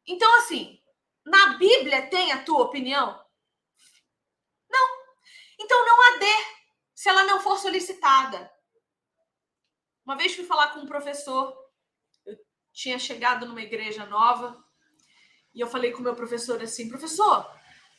[0.05, 0.79] Então, assim,
[1.25, 3.19] na Bíblia tem a tua opinião?
[4.69, 4.89] Não.
[5.59, 6.35] Então não há dê
[6.93, 8.53] se ela não for solicitada.
[10.05, 11.57] Uma vez fui falar com um professor,
[12.27, 12.37] eu
[12.71, 14.63] tinha chegado numa igreja nova,
[15.51, 17.51] e eu falei com o meu professor assim: professor,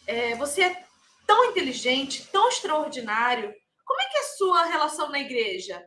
[0.07, 0.88] é, você é
[1.29, 3.55] tão inteligente, tão extraordinário.
[3.85, 5.87] Como é que é a sua relação na igreja?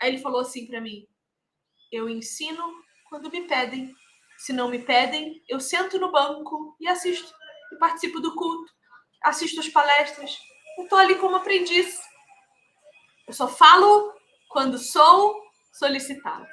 [0.00, 1.06] Aí ele falou assim para mim:
[1.92, 2.72] Eu ensino
[3.10, 3.94] quando me pedem.
[4.38, 7.32] Se não me pedem, eu sento no banco e assisto.
[7.72, 8.72] E participo do culto.
[9.22, 10.36] Assisto as palestras.
[10.78, 12.00] Eu tô ali como aprendiz.
[13.28, 14.12] Eu só falo
[14.48, 15.40] quando sou
[15.74, 16.46] solicitado.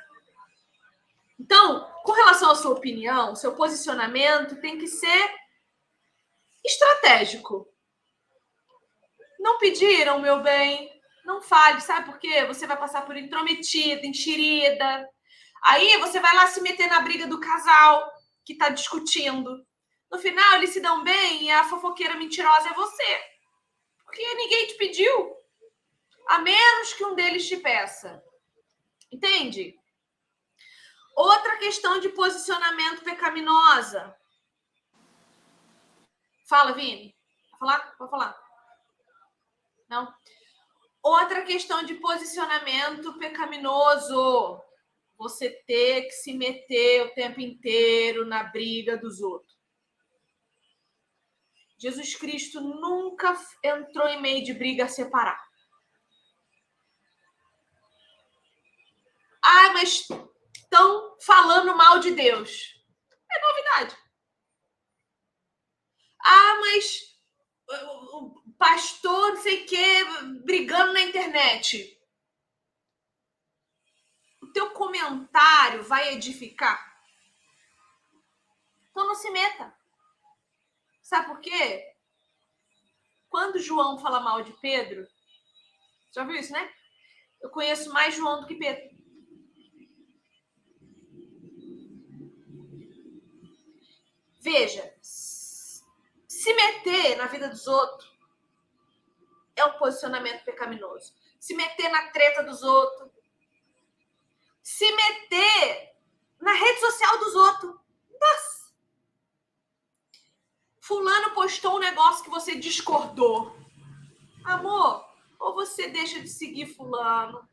[1.39, 5.38] Então, com relação à sua opinião, seu posicionamento tem que ser
[6.69, 7.67] estratégico.
[9.39, 10.89] Não pediram, meu bem,
[11.25, 12.45] não fale, sabe por quê?
[12.45, 15.07] Você vai passar por intrometida, enxerida.
[15.63, 18.11] Aí você vai lá se meter na briga do casal
[18.45, 19.65] que está discutindo.
[20.11, 23.23] No final, eles se dão bem e a fofoqueira mentirosa é você.
[24.03, 25.35] Porque ninguém te pediu.
[26.27, 28.21] A menos que um deles te peça.
[29.11, 29.75] Entende?
[31.15, 34.15] Outra questão de posicionamento pecaminosa.
[36.49, 37.15] Fala, Vini.
[37.51, 37.95] Vai falar?
[37.95, 38.43] Pode falar.
[39.87, 40.11] Não?
[41.03, 44.59] Outra questão de posicionamento pecaminoso.
[45.15, 49.59] Você ter que se meter o tempo inteiro na briga dos outros.
[51.77, 55.41] Jesus Cristo nunca entrou em meio de briga a separar.
[59.43, 60.07] Ah, mas
[60.55, 62.75] estão falando mal de Deus.
[63.31, 64.08] É novidade.
[66.23, 67.17] Ah, mas
[67.69, 70.03] o pastor, não sei o quê,
[70.43, 71.97] brigando na internet.
[74.41, 76.89] O teu comentário vai edificar?
[78.89, 79.73] Então não se meta.
[81.01, 81.95] Sabe por quê?
[83.29, 85.07] Quando João fala mal de Pedro,
[86.11, 86.73] já viu isso, né?
[87.41, 88.89] Eu conheço mais João do que Pedro.
[94.41, 94.95] Veja,
[96.49, 98.11] se meter na vida dos outros
[99.55, 101.13] é um posicionamento pecaminoso.
[101.39, 103.11] Se meter na treta dos outros,
[104.63, 105.95] se meter
[106.41, 107.75] na rede social dos outros.
[108.19, 108.73] Nossa!
[110.79, 113.55] Fulano postou um negócio que você discordou.
[114.43, 115.07] Amor,
[115.37, 117.47] ou você deixa de seguir fulano,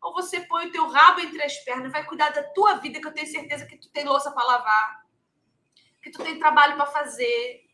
[0.00, 3.06] ou você põe o teu rabo entre as pernas vai cuidar da tua vida, que
[3.08, 5.06] eu tenho certeza que tu tem louça para lavar,
[6.00, 7.65] que tu tem trabalho para fazer,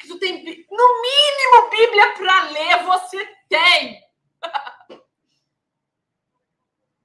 [0.00, 4.02] que tu tem, no mínimo, Bíblia para ler, você tem.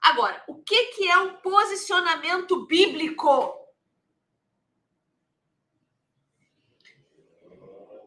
[0.02, 3.54] Agora, o que, que é um posicionamento bíblico?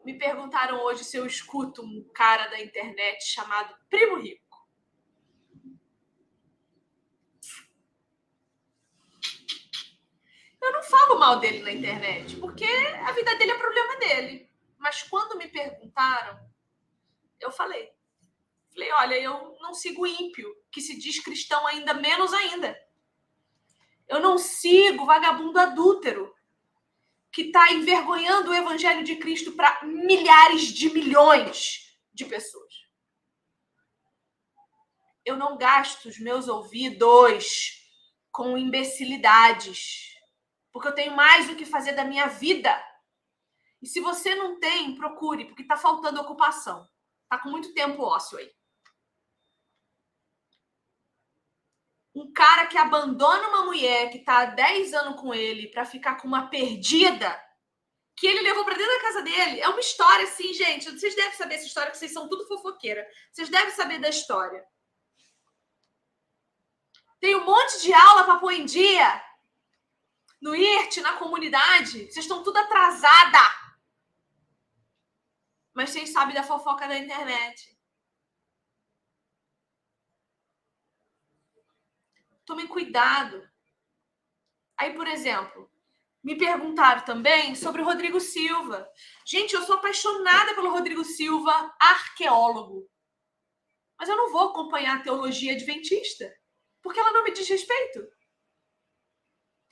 [0.05, 4.49] Me perguntaram hoje se eu escuto um cara da internet chamado Primo Rico.
[10.63, 14.49] Eu não falo mal dele na internet, porque a vida dele é problema dele.
[14.79, 16.39] Mas quando me perguntaram,
[17.41, 17.93] eu falei.
[18.73, 22.79] Falei, olha, eu não sigo ímpio, que se diz cristão ainda menos ainda.
[24.07, 26.35] Eu não sigo vagabundo adúltero,
[27.31, 32.73] que está envergonhando o evangelho de Cristo para milhares de milhões de pessoas.
[35.25, 37.83] Eu não gasto os meus ouvidos
[38.33, 40.15] com imbecilidades,
[40.73, 42.83] porque eu tenho mais o que fazer da minha vida.
[43.81, 46.89] E se você não tem, procure, porque está faltando ocupação.
[47.25, 48.53] Está com muito tempo ósseo aí.
[52.19, 56.17] um cara que abandona uma mulher que está há 10 anos com ele para ficar
[56.17, 57.41] com uma perdida
[58.17, 59.61] que ele levou para dentro da casa dele.
[59.61, 60.91] É uma história assim, gente.
[60.91, 63.07] Vocês devem saber essa história, que vocês são tudo fofoqueira.
[63.31, 64.67] Vocês devem saber da história.
[67.21, 69.23] Tem um monte de aula para pôr em dia.
[70.43, 72.07] No IRT, na comunidade.
[72.07, 73.39] Vocês estão tudo atrasada.
[75.79, 77.79] Mas vocês sabem da fofoca da internet.
[82.45, 83.49] Tomem cuidado.
[84.77, 85.71] Aí, por exemplo,
[86.21, 88.91] me perguntaram também sobre o Rodrigo Silva.
[89.25, 92.91] Gente, eu sou apaixonada pelo Rodrigo Silva, arqueólogo.
[93.97, 96.29] Mas eu não vou acompanhar a teologia adventista,
[96.83, 98.01] porque ela não me diz respeito.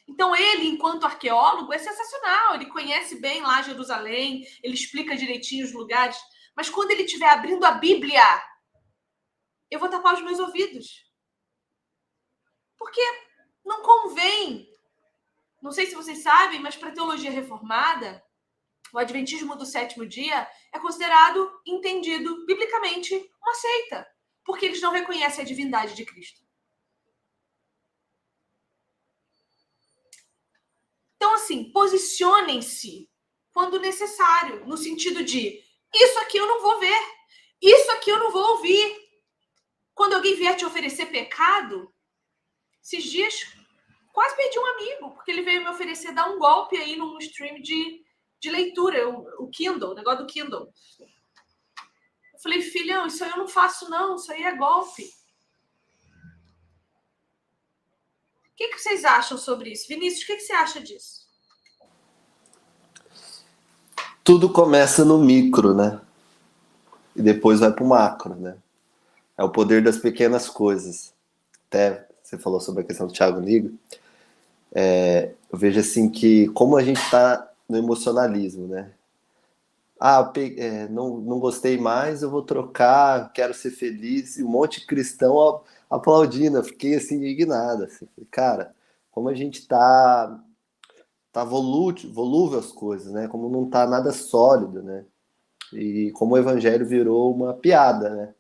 [0.08, 2.54] Então, ele, enquanto arqueólogo, é sensacional.
[2.54, 6.16] Ele conhece bem lá Jerusalém, ele explica direitinho os lugares.
[6.54, 8.22] Mas quando ele estiver abrindo a Bíblia,
[9.70, 11.04] eu vou tapar os meus ouvidos.
[12.78, 13.02] Porque
[13.64, 14.70] não convém.
[15.60, 18.22] Não sei se vocês sabem, mas para a teologia reformada,
[18.92, 24.06] o adventismo do sétimo dia é considerado entendido biblicamente uma seita,
[24.44, 26.45] porque eles não reconhecem a divindade de Cristo.
[31.16, 33.08] Então, assim, posicionem-se
[33.52, 37.16] quando necessário, no sentido de isso aqui eu não vou ver,
[37.60, 39.06] isso aqui eu não vou ouvir.
[39.94, 41.90] Quando alguém vier te oferecer pecado,
[42.82, 43.46] esses dias,
[44.12, 47.60] quase perdi um amigo, porque ele veio me oferecer dar um golpe aí num stream
[47.62, 48.04] de,
[48.38, 50.70] de leitura, o, o Kindle, o negócio do Kindle.
[51.00, 55.08] Eu falei, filhão, isso aí eu não faço, não, isso aí é golpe.
[58.56, 59.86] Que, que vocês acham sobre isso?
[59.86, 61.26] Vinícius, o que, que você acha disso?
[64.24, 66.00] Tudo começa no micro, né?
[67.14, 68.56] E depois vai para o macro, né?
[69.38, 71.12] É o poder das pequenas coisas.
[71.68, 73.78] Até você falou sobre a questão do Thiago Nigo.
[74.74, 78.90] É, eu vejo assim que como a gente está no emocionalismo, né?
[79.98, 84.38] Ah, é, não, não gostei mais, eu vou trocar, quero ser feliz.
[84.38, 86.58] E um monte de cristão aplaudindo.
[86.58, 87.84] Eu fiquei assim, indignado.
[87.84, 88.06] Assim.
[88.30, 88.74] Cara,
[89.10, 90.38] como a gente tá,
[91.32, 93.28] tá volúvel, volúvel as coisas, né?
[93.28, 95.04] Como não tá nada sólido, né?
[95.72, 98.34] E como o evangelho virou uma piada, né?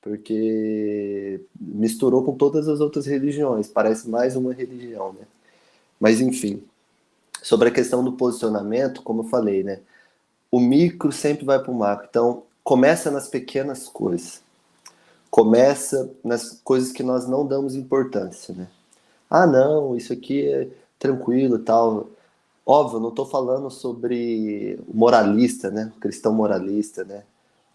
[0.00, 5.26] Porque misturou com todas as outras religiões, parece mais uma religião, né?
[6.00, 6.62] Mas enfim,
[7.42, 9.80] sobre a questão do posicionamento, como eu falei, né?
[10.50, 12.06] O micro sempre vai para o macro.
[12.08, 14.42] Então, começa nas pequenas coisas
[15.30, 18.68] começa nas coisas que nós não damos importância, né?
[19.28, 22.08] Ah, não, isso aqui é tranquilo tal.
[22.64, 25.92] Óbvio, não estou falando sobre moralista, né?
[26.00, 27.24] cristão moralista, né?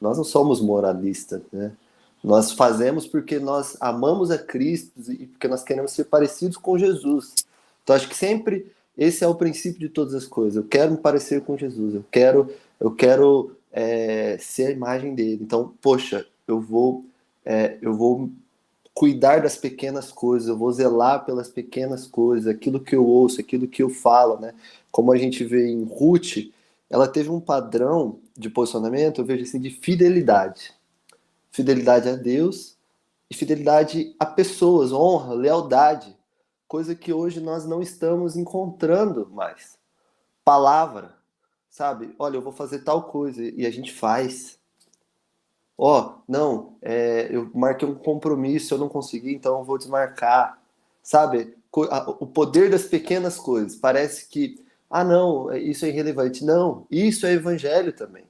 [0.01, 1.71] Nós não somos moralistas, né?
[2.23, 7.33] Nós fazemos porque nós amamos a Cristo e porque nós queremos ser parecidos com Jesus.
[7.83, 10.55] Então, acho que sempre esse é o princípio de todas as coisas.
[10.55, 11.95] Eu quero me parecer com Jesus.
[11.95, 15.39] Eu quero, eu quero é, ser a imagem dele.
[15.41, 17.05] Então, poxa, eu vou
[17.45, 18.29] é, eu vou
[18.93, 23.67] cuidar das pequenas coisas, eu vou zelar pelas pequenas coisas, aquilo que eu ouço, aquilo
[23.67, 24.53] que eu falo, né?
[24.91, 26.51] Como a gente vê em Ruth,
[26.89, 30.73] ela teve um padrão de posicionamento, eu vejo assim, de fidelidade.
[31.51, 32.77] Fidelidade a Deus
[33.29, 36.15] e fidelidade a pessoas, honra, lealdade,
[36.73, 39.77] coisa que hoje nós não estamos encontrando mais.
[40.43, 41.13] Palavra,
[41.69, 42.15] sabe?
[42.17, 44.57] Olha, eu vou fazer tal coisa e a gente faz
[45.77, 50.59] ó, oh, não, é, eu marquei um compromisso, eu não consegui, então eu vou desmarcar.
[51.03, 51.55] Sabe?
[51.71, 53.75] O poder das pequenas coisas.
[53.75, 54.59] Parece que,
[54.89, 56.43] ah, não, é, isso é irrelevante.
[56.43, 58.23] Não, isso é evangelho também.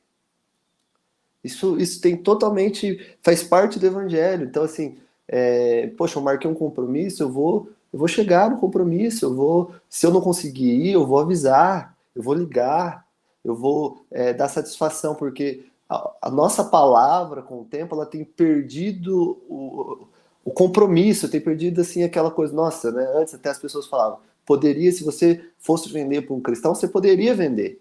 [1.42, 4.44] Isso, isso tem totalmente, faz parte do evangelho.
[4.46, 4.98] Então, assim,
[5.30, 9.76] é, poxa, eu marquei um compromisso, eu vou, eu vou chegar no compromisso, eu vou,
[9.88, 13.06] se eu não conseguir ir, eu vou avisar, eu vou ligar,
[13.46, 19.38] eu vou é, dar satisfação, porque a, nossa palavra, com o tempo, ela tem perdido
[19.48, 20.08] o,
[20.44, 23.06] o compromisso, tem perdido assim aquela coisa, nossa, né?
[23.16, 27.36] Antes até as pessoas falavam, poderia, se você fosse vender para um cristão, você poderia
[27.36, 27.80] vender.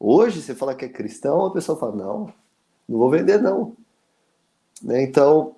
[0.00, 2.32] Hoje, você fala que é cristão, a pessoa fala, não,
[2.88, 3.76] não vou vender, não.
[4.82, 5.02] Né?
[5.02, 5.56] Então,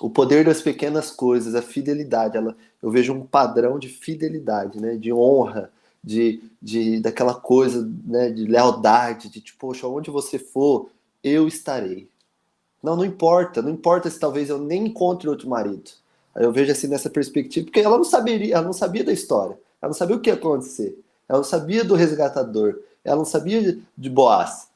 [0.00, 4.96] o poder das pequenas coisas, a fidelidade, ela, eu vejo um padrão de fidelidade, né?
[4.96, 5.70] de honra,
[6.02, 8.30] de, de daquela coisa né?
[8.30, 10.90] de lealdade, de tipo, poxa, onde você for,
[11.22, 12.08] eu estarei.
[12.82, 15.90] Não, não importa, não importa se talvez eu nem encontre outro marido.
[16.34, 19.58] Aí eu vejo assim nessa perspectiva, porque ela não saberia, ela não sabia da história,
[19.80, 23.78] ela não sabia o que ia acontecer, ela não sabia do resgatador, ela não sabia
[23.96, 24.68] de Boaz.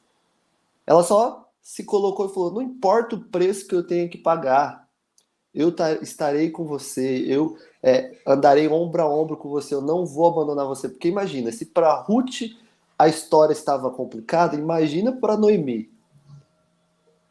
[0.87, 4.80] Ela só se colocou e falou: não importa o preço que eu tenha que pagar,
[5.53, 10.27] eu estarei com você, eu é, andarei ombro a ombro com você, eu não vou
[10.27, 10.87] abandonar você.
[10.87, 12.41] Porque imagina, se para Ruth
[12.97, 15.91] a história estava complicada, imagina para Noemi.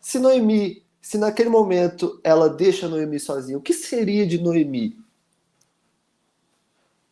[0.00, 4.98] Se Noemi, se naquele momento ela deixa Noemi sozinha, o que seria de Noemi?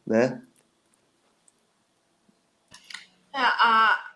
[0.06, 0.42] Né?
[3.32, 4.14] É, a,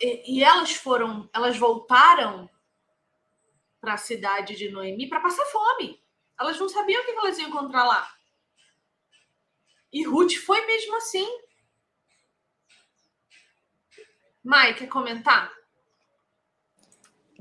[0.00, 2.48] e, e, elas foram, elas voltaram
[3.80, 5.98] para a cidade de Noemi para passar fome.
[6.38, 8.08] Elas não sabiam o que elas iam encontrar lá.
[9.92, 11.26] E Ruth foi mesmo assim.
[14.44, 15.50] Mai, quer comentar?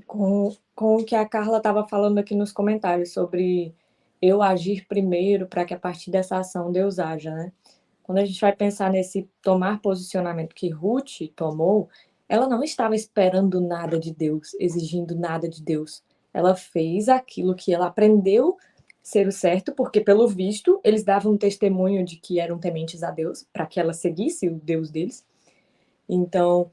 [0.06, 3.76] Com, com o que a Carla estava falando aqui nos comentários sobre
[4.22, 7.52] eu agir primeiro para que a partir dessa ação Deus haja, né?
[8.02, 11.90] Quando a gente vai pensar nesse tomar posicionamento que Ruth tomou,
[12.28, 16.04] ela não estava esperando nada de Deus, exigindo nada de Deus.
[16.34, 18.58] Ela fez aquilo que ela aprendeu
[19.08, 23.48] ser o certo, porque pelo visto eles davam testemunho de que eram tementes a Deus,
[23.54, 25.26] para que ela seguisse o Deus deles.
[26.10, 26.70] Então,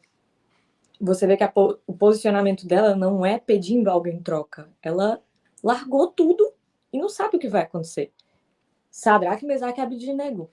[1.01, 4.69] você vê que a, o posicionamento dela não é pedindo algo em troca.
[4.83, 5.23] Ela
[5.63, 6.53] largou tudo
[6.93, 8.13] e não sabe o que vai acontecer.
[8.91, 10.51] Sadraque, Mesaque e Abidnego.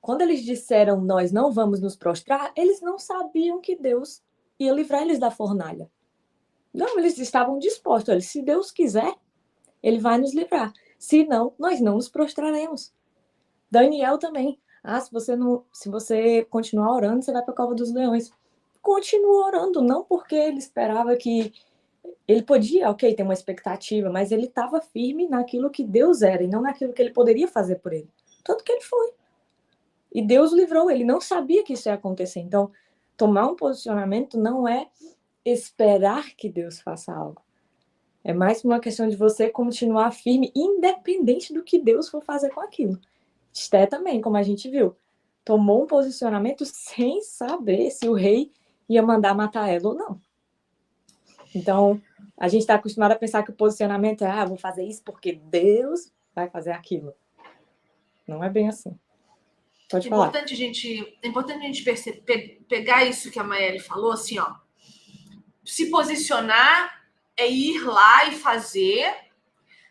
[0.00, 4.22] Quando eles disseram, nós não vamos nos prostrar, eles não sabiam que Deus
[4.58, 5.86] ia livrar eles da fornalha.
[6.72, 8.08] Não, eles estavam dispostos.
[8.08, 9.14] Eles, se Deus quiser,
[9.82, 10.72] ele vai nos livrar.
[11.04, 12.90] Se não, nós não nos prostraremos.
[13.70, 14.58] Daniel também.
[14.82, 18.32] Ah, se você não, se você continuar orando, você vai para a cova dos leões
[18.80, 21.52] continua orando, não porque ele esperava que
[22.28, 26.46] ele podia, ok, ter uma expectativa, mas ele estava firme naquilo que Deus era e
[26.46, 28.08] não naquilo que ele poderia fazer por ele.
[28.42, 29.12] Tanto que ele foi.
[30.12, 32.40] E Deus livrou, ele não sabia que isso ia acontecer.
[32.40, 32.70] Então,
[33.16, 34.88] tomar um posicionamento não é
[35.44, 37.43] esperar que Deus faça algo.
[38.24, 42.60] É mais uma questão de você continuar firme, independente do que Deus for fazer com
[42.60, 42.98] aquilo.
[43.52, 44.96] Esté também, como a gente viu,
[45.44, 48.50] tomou um posicionamento sem saber se o rei
[48.88, 50.20] ia mandar matar ela ou não.
[51.54, 52.00] Então,
[52.36, 55.32] a gente está acostumado a pensar que o posicionamento é, ah, vou fazer isso porque
[55.32, 57.14] Deus vai fazer aquilo.
[58.26, 58.98] Não é bem assim.
[59.90, 60.28] Pode é falar.
[60.28, 64.38] Importante a gente, é importante a gente perceber, pegar isso que a Maeli falou, assim,
[64.38, 64.54] ó.
[65.62, 67.03] Se posicionar
[67.36, 69.24] é ir lá e fazer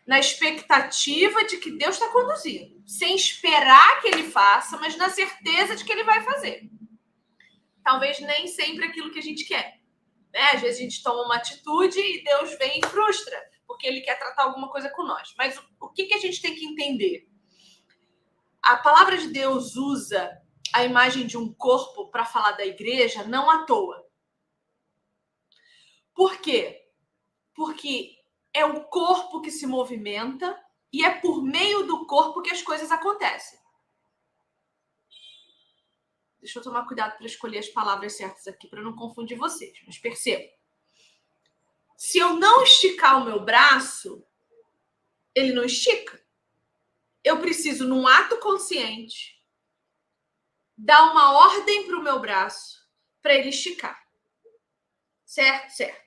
[0.06, 5.74] na expectativa de que Deus está conduzindo, sem esperar que ele faça, mas na certeza
[5.74, 6.68] de que ele vai fazer.
[7.82, 9.80] Talvez nem sempre aquilo que a gente quer.
[10.32, 10.50] Né?
[10.52, 14.18] Às vezes a gente toma uma atitude e Deus vem e frustra, porque ele quer
[14.18, 15.34] tratar alguma coisa com nós.
[15.38, 17.28] Mas o, que, que a gente tem que entender?
[18.62, 20.30] A palavra de Deus usa
[20.74, 24.04] a imagem de um corpo para falar da igreja não à toa.
[26.14, 26.83] Por quê?
[27.54, 28.18] Porque
[28.52, 30.58] é o corpo que se movimenta
[30.92, 33.58] e é por meio do corpo que as coisas acontecem.
[36.38, 39.98] Deixa eu tomar cuidado para escolher as palavras certas aqui para não confundir vocês, mas
[39.98, 40.48] perceba.
[41.96, 44.24] Se eu não esticar o meu braço,
[45.34, 46.22] ele não estica.
[47.24, 49.42] Eu preciso, num ato consciente,
[50.76, 52.86] dar uma ordem para o meu braço
[53.22, 54.06] para ele esticar.
[55.24, 55.70] Certo?
[55.70, 56.03] Certo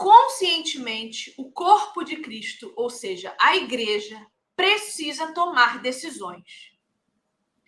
[0.00, 4.18] conscientemente o corpo de Cristo, ou seja, a igreja,
[4.56, 6.72] precisa tomar decisões.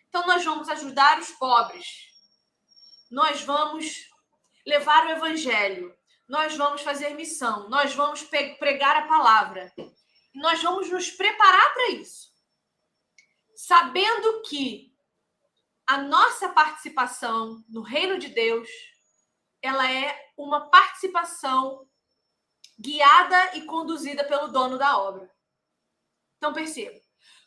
[0.09, 2.09] Então, nós vamos ajudar os pobres,
[3.11, 4.09] nós vamos
[4.67, 5.95] levar o evangelho,
[6.27, 9.71] nós vamos fazer missão, nós vamos pregar a palavra,
[10.35, 12.33] nós vamos nos preparar para isso,
[13.55, 14.91] sabendo que
[15.87, 18.71] a nossa participação no reino de Deus
[19.61, 21.87] ela é uma participação
[22.83, 25.31] guiada e conduzida pelo dono da obra.
[26.37, 27.01] Então perceba,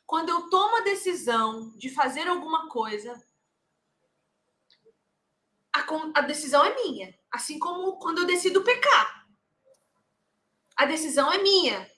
[0.06, 3.22] quando eu tomo a decisão de fazer alguma coisa,
[5.74, 9.28] a, a decisão é minha, assim como quando eu decido pecar.
[10.78, 11.92] A decisão é minha.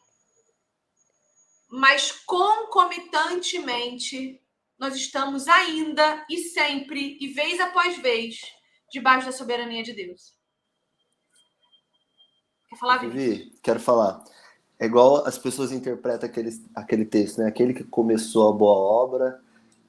[1.70, 4.42] Mas concomitantemente,
[4.80, 8.40] nós estamos ainda e sempre, e vez após vez,
[8.92, 10.37] debaixo da soberania de Deus.
[12.70, 13.54] Quer falar, Vivi?
[13.64, 14.24] Quero falar.
[14.80, 17.48] É igual as pessoas interpretam aquele, aquele texto, né?
[17.48, 19.40] Aquele que começou a boa obra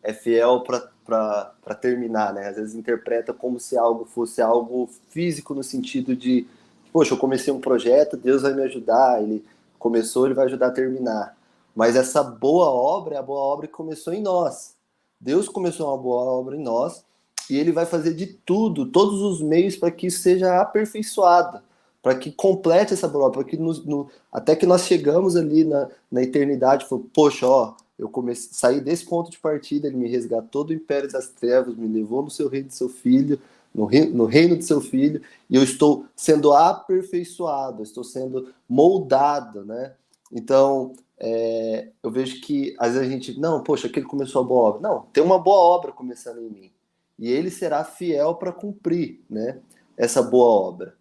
[0.03, 2.49] é fiel para terminar, né?
[2.49, 6.47] Às vezes interpreta como se algo fosse algo físico no sentido de,
[6.93, 9.45] poxa, eu comecei um projeto, Deus vai me ajudar, ele
[9.79, 11.37] começou, ele vai ajudar a terminar.
[11.75, 14.77] Mas essa boa obra é a boa obra que começou em nós.
[15.21, 17.05] Deus começou uma boa obra em nós
[17.51, 21.61] e ele vai fazer de tudo, todos os meios para que isso seja aperfeiçoado
[22.09, 26.23] para que complete essa prova, para que no, até que nós chegamos ali na, na
[26.23, 30.73] eternidade, foi, poxa, ó, eu comecei, saí desse ponto de partida, ele me resgatou do
[30.73, 33.39] império das trevas, me levou no seu reino de seu filho,
[33.75, 39.67] no reino, no reino de seu filho, e eu estou sendo aperfeiçoado, estou sendo moldado,
[39.67, 39.93] né?
[40.33, 44.69] Então, é, eu vejo que às vezes a gente, não, poxa, aquele começou a boa
[44.71, 44.81] obra.
[44.81, 46.73] Não, tem uma boa obra começando em mim.
[47.19, 49.59] E ele será fiel para cumprir, né?
[49.95, 50.98] Essa boa obra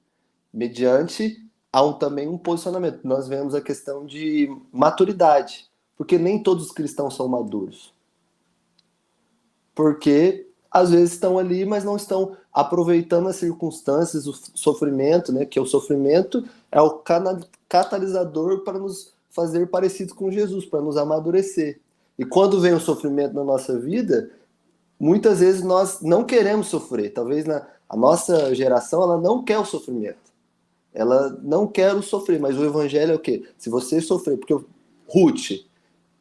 [0.57, 1.37] mediante
[1.71, 3.01] a um, também um posicionamento.
[3.03, 7.93] Nós vemos a questão de maturidade, porque nem todos os cristãos são maduros.
[9.75, 15.45] Porque às vezes estão ali, mas não estão aproveitando as circunstâncias, o sofrimento, né?
[15.45, 17.03] Que o sofrimento é o
[17.69, 21.79] catalisador para nos fazer parecidos com Jesus, para nos amadurecer.
[22.17, 24.31] E quando vem o sofrimento na nossa vida,
[24.99, 27.13] muitas vezes nós não queremos sofrer.
[27.13, 30.26] Talvez na a nossa geração ela não quer o sofrimento.
[30.97, 33.43] Ela não quer sofrer, mas o evangelho é o quê?
[33.55, 34.57] Se você sofrer, porque
[35.07, 35.63] Ruth,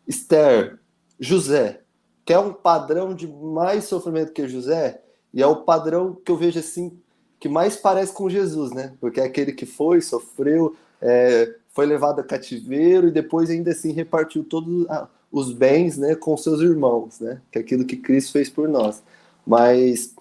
[0.07, 0.79] Esther,
[1.18, 1.81] José,
[2.27, 5.01] quer um padrão de mais sofrimento que José,
[5.33, 6.93] e é o padrão que eu vejo assim,
[7.41, 8.93] que mais parece com Jesus, né?
[9.01, 13.93] Porque é aquele que foi, sofreu, é, foi levado a cativeiro e depois ainda assim
[13.93, 14.87] repartiu todos
[15.33, 17.41] os bens, né, com seus irmãos, né?
[17.51, 19.03] Que é aquilo que Cristo fez por nós.
[19.47, 20.14] Mas,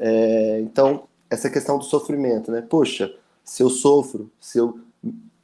[0.00, 2.60] é, então, essa questão do sofrimento, né?
[2.60, 3.14] Poxa,
[3.50, 4.80] se eu sofro, se eu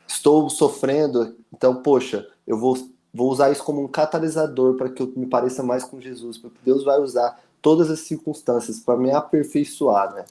[0.06, 2.76] estou sofrendo, então, poxa, eu vou,
[3.12, 6.58] vou usar isso como um catalisador para que eu me pareça mais com Jesus, porque
[6.64, 10.24] Deus vai usar todas as circunstâncias para me aperfeiçoar, né?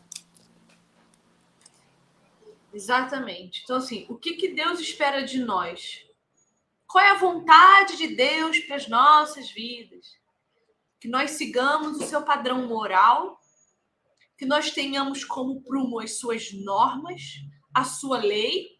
[2.74, 3.62] Exatamente.
[3.64, 6.06] Então, assim, o que, que Deus espera de nós?
[6.88, 10.16] Qual é a vontade de Deus para as nossas vidas?
[11.06, 13.40] que nós sigamos o seu padrão moral,
[14.40, 17.42] que nós tenhamos como prumo as suas normas,
[17.76, 18.80] a sua lei,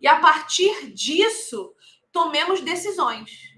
[0.00, 1.74] e a partir disso
[2.12, 3.52] tomemos decisões.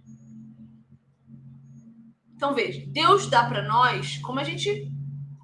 [2.35, 4.91] Então veja, Deus dá para nós, como a gente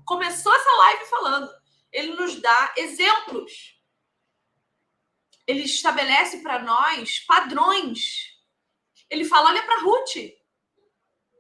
[0.04, 1.50] começou essa live falando,
[1.92, 3.78] ele nos dá exemplos.
[5.46, 8.36] Ele estabelece para nós padrões.
[9.08, 10.16] Ele fala: olha para Ruth.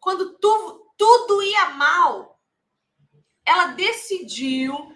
[0.00, 2.40] Quando tu, tudo ia mal,
[3.44, 4.94] ela decidiu: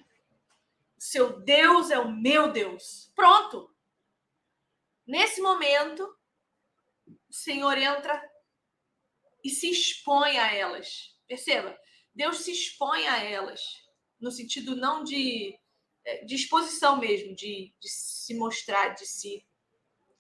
[1.05, 3.13] seu Deus é o meu Deus.
[3.15, 3.71] Pronto.
[5.07, 6.03] Nesse momento,
[7.07, 8.23] o Senhor entra
[9.45, 11.15] e se expõe a elas.
[11.29, 11.79] Perceba,
[12.15, 13.61] Deus se expõe a elas,
[14.19, 15.55] no sentido não de,
[16.07, 19.47] é, de exposição mesmo, de, de se mostrar, de se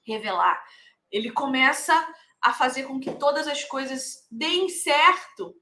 [0.07, 0.63] revelar.
[1.11, 1.95] Ele começa
[2.43, 5.59] a fazer com que todas as coisas deem certo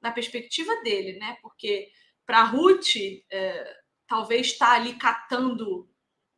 [0.00, 1.36] na perspectiva dele, né?
[1.42, 1.90] Porque
[2.24, 2.96] para Ruth,
[3.30, 3.83] é,
[4.14, 5.88] talvez estar tá ali catando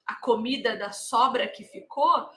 [0.07, 2.29] a comida da sobra que ficou,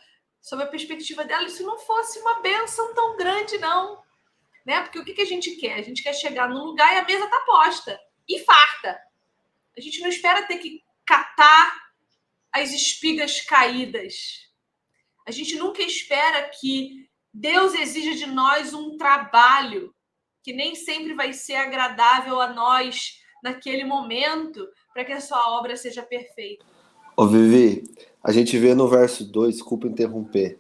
[0.42, 4.04] sob a perspectiva dela, isso não fosse uma benção tão grande, não
[4.70, 4.82] né?
[4.82, 5.74] Porque o que, que a gente quer?
[5.74, 9.00] A gente quer chegar num lugar e a mesa tá posta e farta.
[9.76, 11.74] A gente não espera ter que catar
[12.52, 14.48] as espigas caídas.
[15.28, 19.92] A gente nunca espera que Deus exija de nós um trabalho
[20.44, 24.68] que nem sempre vai ser agradável a nós naquele momento
[25.00, 26.66] para que a sua obra seja perfeita.
[27.16, 27.86] Ô Vivi,
[28.22, 30.60] a gente vê no verso 2, desculpa interromper,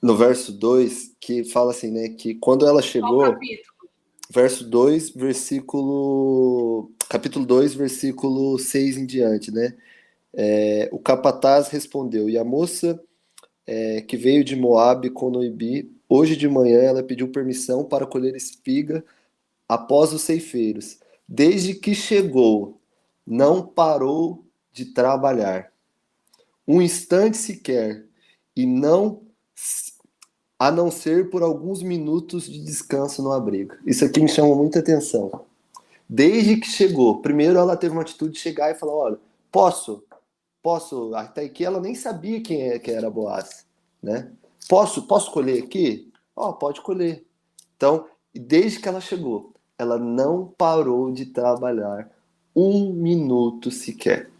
[0.00, 3.36] no verso 2, que fala assim, né, que quando ela chegou,
[4.30, 9.76] verso 2, versículo, capítulo 2, versículo 6 em diante, né,
[10.32, 13.02] é, o capataz respondeu, e a moça
[13.66, 18.36] é, que veio de Moabe com Noibi, hoje de manhã ela pediu permissão para colher
[18.36, 19.04] espiga
[19.68, 21.00] após os ceifeiros.
[21.28, 22.79] Desde que chegou,
[23.30, 25.72] não parou de trabalhar.
[26.66, 28.04] Um instante sequer,
[28.56, 29.22] e não
[30.58, 33.76] a não ser por alguns minutos de descanso no abrigo.
[33.86, 35.46] Isso aqui me chama muita atenção.
[36.08, 39.18] Desde que chegou, primeiro ela teve uma atitude de chegar e falar: olha,
[39.52, 40.04] posso,
[40.60, 41.14] posso.
[41.14, 43.64] Até aqui ela nem sabia quem, é, quem era Boaz,
[44.02, 44.32] né?
[44.68, 46.12] Posso, posso colher aqui?
[46.34, 47.24] Ó, oh, pode colher.
[47.76, 52.10] Então, desde que ela chegou, ela não parou de trabalhar
[52.54, 54.30] um minuto sequer.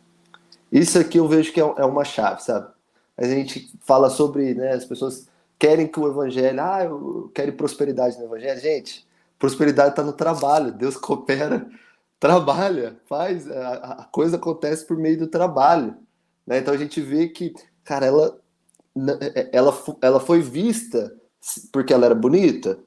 [0.70, 2.68] Isso aqui eu vejo que é, é uma chave, sabe?
[3.16, 8.18] A gente fala sobre, né, as pessoas querem que o evangelho, ah, eu quero prosperidade
[8.18, 8.60] no evangelho.
[8.60, 9.06] Gente,
[9.38, 10.72] prosperidade está no trabalho.
[10.72, 11.68] Deus coopera,
[12.18, 15.96] trabalha, faz, a, coisa acontece por meio do trabalho.
[16.46, 16.58] Né?
[16.58, 17.54] Então a gente vê que,
[17.84, 18.40] cara, ela,
[19.52, 21.14] ela, ela foi vista
[21.72, 22.78] porque ela era bonita?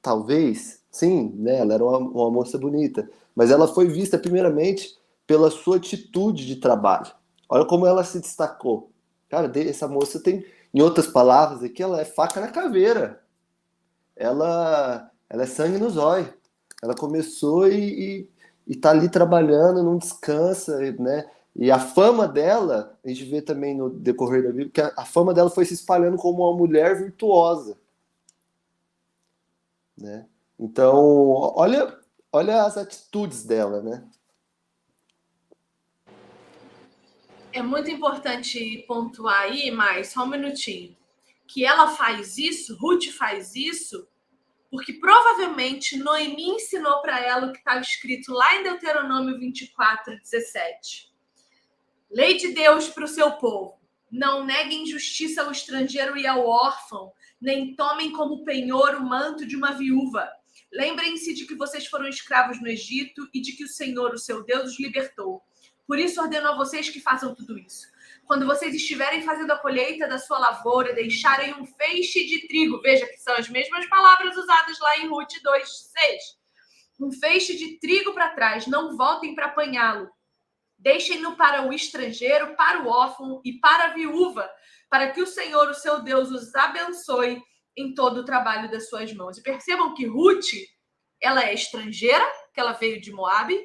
[0.00, 1.58] Talvez, sim, né?
[1.58, 3.08] Ela era uma, uma moça bonita.
[3.38, 7.06] Mas ela foi vista primeiramente pela sua atitude de trabalho.
[7.48, 8.90] Olha como ela se destacou.
[9.28, 13.22] Cara, essa moça tem em outras palavras, aqui ela é faca na caveira.
[14.16, 16.34] Ela, ela é sangue no zóio.
[16.82, 18.30] Ela começou e, e,
[18.66, 21.30] e tá ali trabalhando, não descansa, né?
[21.54, 25.04] E a fama dela, a gente vê também no decorrer da Bíblia, que a, a
[25.04, 27.78] fama dela foi se espalhando como uma mulher virtuosa.
[29.96, 30.26] Né?
[30.58, 31.97] Então, olha,
[32.32, 34.08] olha as atitudes dela, né?
[37.58, 40.96] é muito importante pontuar aí, mais só um minutinho,
[41.46, 44.06] que ela faz isso, Ruth faz isso,
[44.70, 51.10] porque provavelmente Noemi ensinou para ela o que estava escrito lá em Deuteronômio 24, 17.
[52.10, 53.78] Lei de Deus para o seu povo.
[54.10, 59.56] Não neguem justiça ao estrangeiro e ao órfão, nem tomem como penhor o manto de
[59.56, 60.30] uma viúva.
[60.72, 64.44] Lembrem-se de que vocês foram escravos no Egito e de que o Senhor, o seu
[64.44, 65.42] Deus, os libertou.
[65.86, 67.86] Por isso ordeno a vocês que façam tudo isso.
[68.26, 73.06] Quando vocês estiverem fazendo a colheita da sua lavoura, deixarem um feixe de trigo, veja
[73.06, 76.36] que são as mesmas palavras usadas lá em Ruth 2:6.
[77.00, 80.10] Um feixe de trigo para trás, não voltem para apanhá-lo.
[80.78, 84.48] Deixem-no para o estrangeiro, para o órfão e para a viúva,
[84.90, 87.42] para que o Senhor, o seu Deus, os abençoe
[87.78, 89.38] em todo o trabalho das suas mãos.
[89.38, 90.46] E percebam que Ruth,
[91.20, 93.58] ela é estrangeira, que ela veio de Moabe,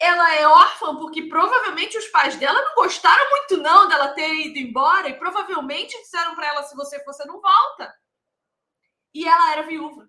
[0.00, 4.58] ela é órfã porque provavelmente os pais dela não gostaram muito não dela ter ido
[4.58, 7.94] embora e provavelmente disseram para ela se você for você não volta.
[9.12, 10.08] E ela era viúva.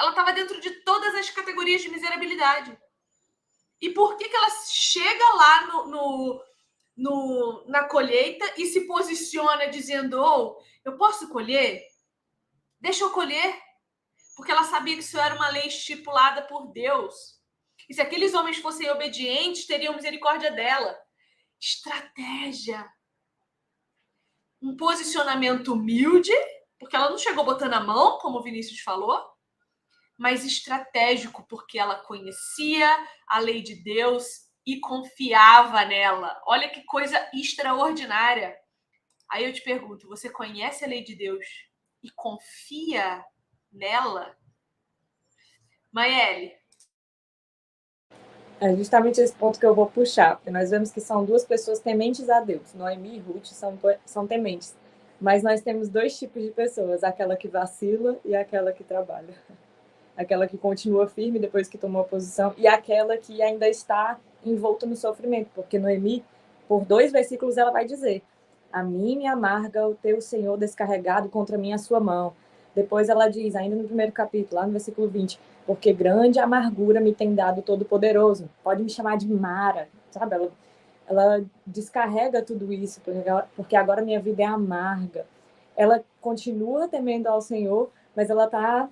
[0.00, 2.78] Ela estava dentro de todas as categorias de miserabilidade.
[3.80, 6.44] E por que, que ela chega lá no, no,
[6.96, 11.87] no na colheita e se posiciona dizendo: oh, eu posso colher?
[12.80, 13.60] Deixa eu colher.
[14.36, 17.40] porque ela sabia que isso era uma lei estipulada por Deus.
[17.88, 20.96] E se aqueles homens fossem obedientes, teriam misericórdia dela.
[21.60, 22.88] Estratégia.
[24.62, 26.32] Um posicionamento humilde,
[26.78, 29.24] porque ela não chegou botando a mão, como o Vinícius falou,
[30.16, 32.88] mas estratégico, porque ela conhecia
[33.26, 34.24] a lei de Deus
[34.64, 36.40] e confiava nela.
[36.46, 38.56] Olha que coisa extraordinária.
[39.28, 41.44] Aí eu te pergunto: você conhece a lei de Deus
[42.08, 43.22] e confia
[43.70, 44.34] nela?
[45.92, 46.52] Maeli.
[48.60, 51.78] É justamente esse ponto que eu vou puxar, porque nós vemos que são duas pessoas
[51.78, 52.74] tementes a Deus.
[52.74, 54.74] Noemi e Ruth são, são tementes.
[55.20, 59.34] Mas nós temos dois tipos de pessoas: aquela que vacila e aquela que trabalha.
[60.16, 64.86] Aquela que continua firme depois que tomou a posição e aquela que ainda está envolta
[64.86, 65.50] no sofrimento.
[65.54, 66.24] Porque Noemi,
[66.66, 68.24] por dois versículos, ela vai dizer:
[68.72, 72.32] A mim me amarga o teu Senhor descarregado contra mim a sua mão.
[72.74, 77.14] Depois ela diz, ainda no primeiro capítulo, lá no versículo 20, porque grande amargura me
[77.14, 78.48] tem dado Todo-Poderoso.
[78.62, 80.34] Pode me chamar de Mara, sabe?
[80.34, 80.50] Ela,
[81.08, 83.00] ela descarrega tudo isso,
[83.56, 85.26] porque agora minha vida é amarga.
[85.76, 88.88] Ela continua temendo ao Senhor, mas ela está,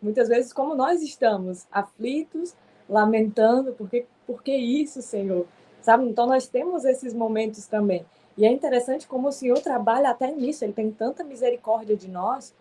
[0.00, 2.54] muitas vezes, como nós estamos, aflitos,
[2.88, 5.46] lamentando, porque, por que isso, Senhor?
[5.80, 6.04] Sabe?
[6.04, 8.04] Então, nós temos esses momentos também.
[8.40, 12.54] E é interessante como o Senhor trabalha até nisso, ele tem tanta misericórdia de nós,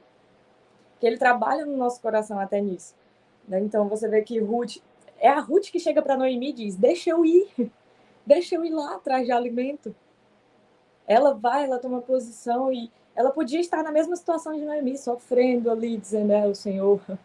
[1.00, 2.94] que ele trabalha no nosso coração até nisso.
[3.48, 3.62] Né?
[3.62, 4.80] Então você vê que Ruth
[5.18, 7.48] é a Ruth que chega para Noemi e diz: Deixa eu ir,
[8.28, 9.96] deixa eu ir lá atrás de alimento.
[11.08, 15.72] Ela vai, ela toma posição e ela podia estar na mesma situação de Noemi, sofrendo
[15.72, 17.00] ali, dizendo: É o Senhor.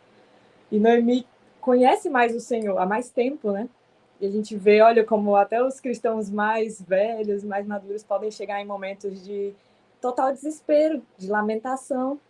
[0.73, 1.27] E Noemi
[1.61, 3.69] conhece mais o Senhor há mais tempo, né?
[4.21, 8.61] E a gente vê, olha, como até os cristãos mais velhos, mais maduros podem chegar
[8.61, 9.55] em momentos de
[10.01, 12.21] total desespero, de lamentação,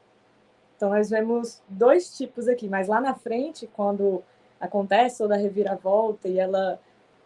[0.77, 4.23] então, nós vemos dois tipos aqui, mas lá na frente, quando
[4.61, 6.79] acontece toda a reviravolta e ela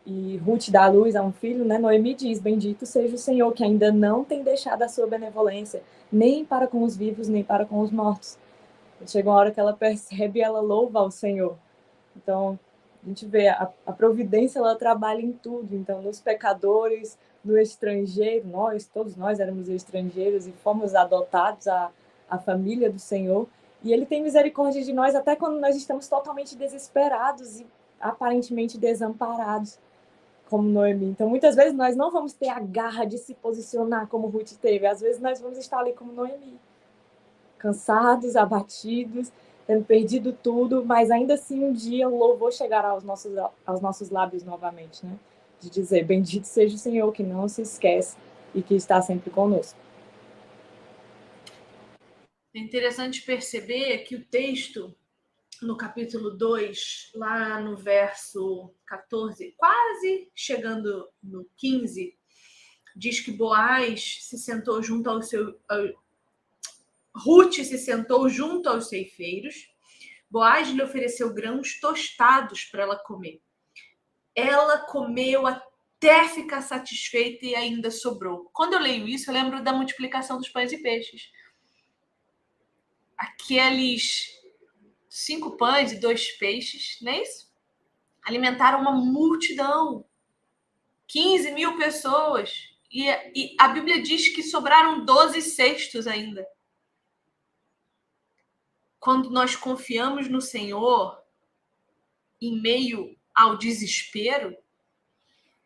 [0.07, 1.77] e Ruth dá a luz a um filho, né?
[1.77, 6.45] Noemi diz: Bendito seja o Senhor, que ainda não tem deixado a sua benevolência, nem
[6.45, 8.39] para com os vivos, nem para com os mortos.
[9.07, 11.57] Chega uma hora que ela percebe e ela louva ao Senhor.
[12.17, 12.59] Então,
[13.05, 15.74] a gente vê a, a providência, ela trabalha em tudo.
[15.74, 21.90] Então, nos pecadores, no estrangeiro, nós, todos nós éramos estrangeiros e fomos adotados a
[22.28, 23.46] a família do Senhor.
[23.82, 27.66] E ele tem misericórdia de nós até quando nós estamos totalmente desesperados e
[28.01, 29.78] aparentemente desamparados,
[30.49, 31.07] como Noemi.
[31.07, 34.86] Então, muitas vezes nós não vamos ter a garra de se posicionar como Ruth teve.
[34.86, 36.59] Às vezes nós vamos estar ali como Noemi,
[37.57, 39.30] cansados, abatidos,
[39.69, 44.09] tendo perdido tudo, mas ainda assim um dia o louvor chegará aos nossos, aos nossos
[44.09, 45.19] lábios novamente, né?
[45.61, 48.16] De dizer: Bendito seja o Senhor que não se esquece
[48.55, 49.79] e que está sempre conosco.
[52.55, 54.97] É interessante perceber que o texto,
[55.61, 62.16] no capítulo 2, lá no verso 14, quase chegando no 15,
[62.97, 65.61] diz que Boaz se sentou junto ao seu.
[67.19, 69.55] Ruth se sentou junto aos ceifeiros.
[70.31, 73.41] Boaz lhe ofereceu grãos tostados para ela comer.
[74.35, 78.49] Ela comeu até ficar satisfeita e ainda sobrou.
[78.53, 81.31] Quando eu leio isso, eu lembro da multiplicação dos pães e peixes
[83.19, 84.29] aqueles
[85.09, 87.49] cinco pães e dois peixes, não é isso?
[88.23, 90.05] Alimentaram uma multidão,
[91.09, 92.69] 15 mil pessoas.
[92.91, 96.47] E, e a Bíblia diz que sobraram 12 cestos ainda.
[98.99, 101.22] Quando nós confiamos no Senhor,
[102.40, 104.57] em meio ao desespero,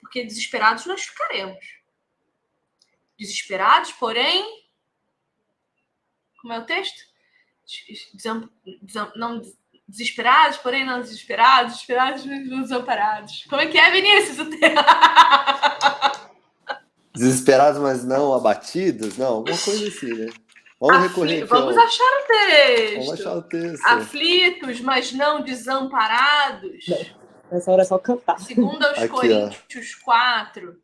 [0.01, 1.65] porque desesperados nós ficaremos.
[3.19, 4.63] Desesperados, porém.
[6.41, 7.13] Como é o texto?
[8.13, 8.49] desam,
[8.83, 9.41] desam, não
[9.89, 13.45] desesperados, porém não desesperados, desesperados, desamparados.
[13.49, 14.47] Como é que é, Vinícius?
[17.15, 19.19] Desesperados, mas não abatidos?
[19.19, 20.33] Não, alguma coisa assim, né?
[20.83, 21.09] Vamos Afli...
[21.09, 21.85] recorrer Vamos ao...
[21.85, 22.95] achar o texto.
[22.95, 23.87] Vamos achar o texto.
[23.87, 26.87] Aflitos, mas não desamparados.
[27.53, 28.41] Nessa hora é só cantar.
[28.41, 30.05] Segundo aos Aqui, Coríntios ó.
[30.05, 30.83] 4.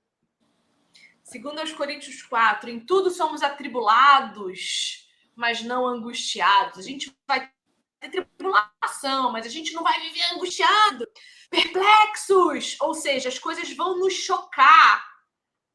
[1.24, 6.78] Segundo aos Coríntios 4, em tudo somos atribulados, mas não angustiados.
[6.78, 7.50] A gente vai
[7.98, 11.08] ter tribulação, mas a gente não vai viver angustiado,
[11.50, 12.76] perplexos.
[12.80, 15.04] Ou seja, as coisas vão nos chocar,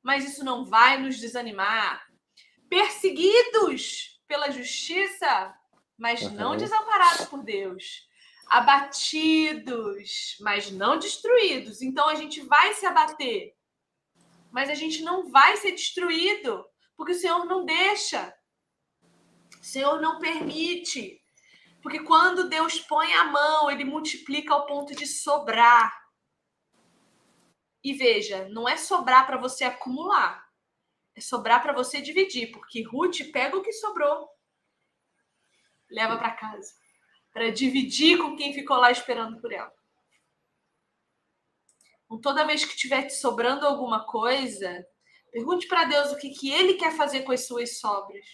[0.02, 2.08] mas isso não vai nos desanimar.
[2.70, 5.56] Perseguidos pela justiça,
[5.98, 6.32] mas uhum.
[6.32, 8.08] não desamparados por Deus.
[8.48, 11.82] Abatidos, mas não destruídos.
[11.82, 13.56] Então a gente vai se abater,
[14.52, 16.66] mas a gente não vai ser destruído,
[16.96, 18.34] porque o Senhor não deixa.
[19.64, 21.22] Senhor não permite.
[21.82, 25.92] Porque quando Deus põe a mão, ele multiplica ao ponto de sobrar.
[27.84, 30.43] E veja, não é sobrar para você acumular,
[31.22, 34.30] sobrar para você dividir, porque Ruth pega o que sobrou,
[35.90, 36.74] leva para casa,
[37.32, 39.72] para dividir com quem ficou lá esperando por ela.
[42.06, 44.86] Então, toda vez que tiver te sobrando alguma coisa,
[45.32, 48.26] pergunte para Deus o que, que Ele quer fazer com as suas sobras.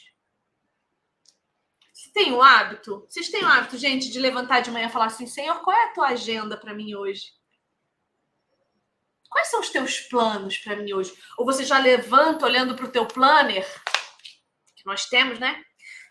[1.93, 3.05] Você tem o hábito?
[3.09, 5.85] Vocês têm o hábito, gente, de levantar de manhã e falar assim: Senhor, qual é
[5.85, 7.38] a tua agenda para mim hoje?
[9.39, 11.13] Quais são os teus planos para mim hoje?
[11.37, 13.65] Ou você já levanta olhando para o teu planner,
[14.75, 15.63] que nós temos, né?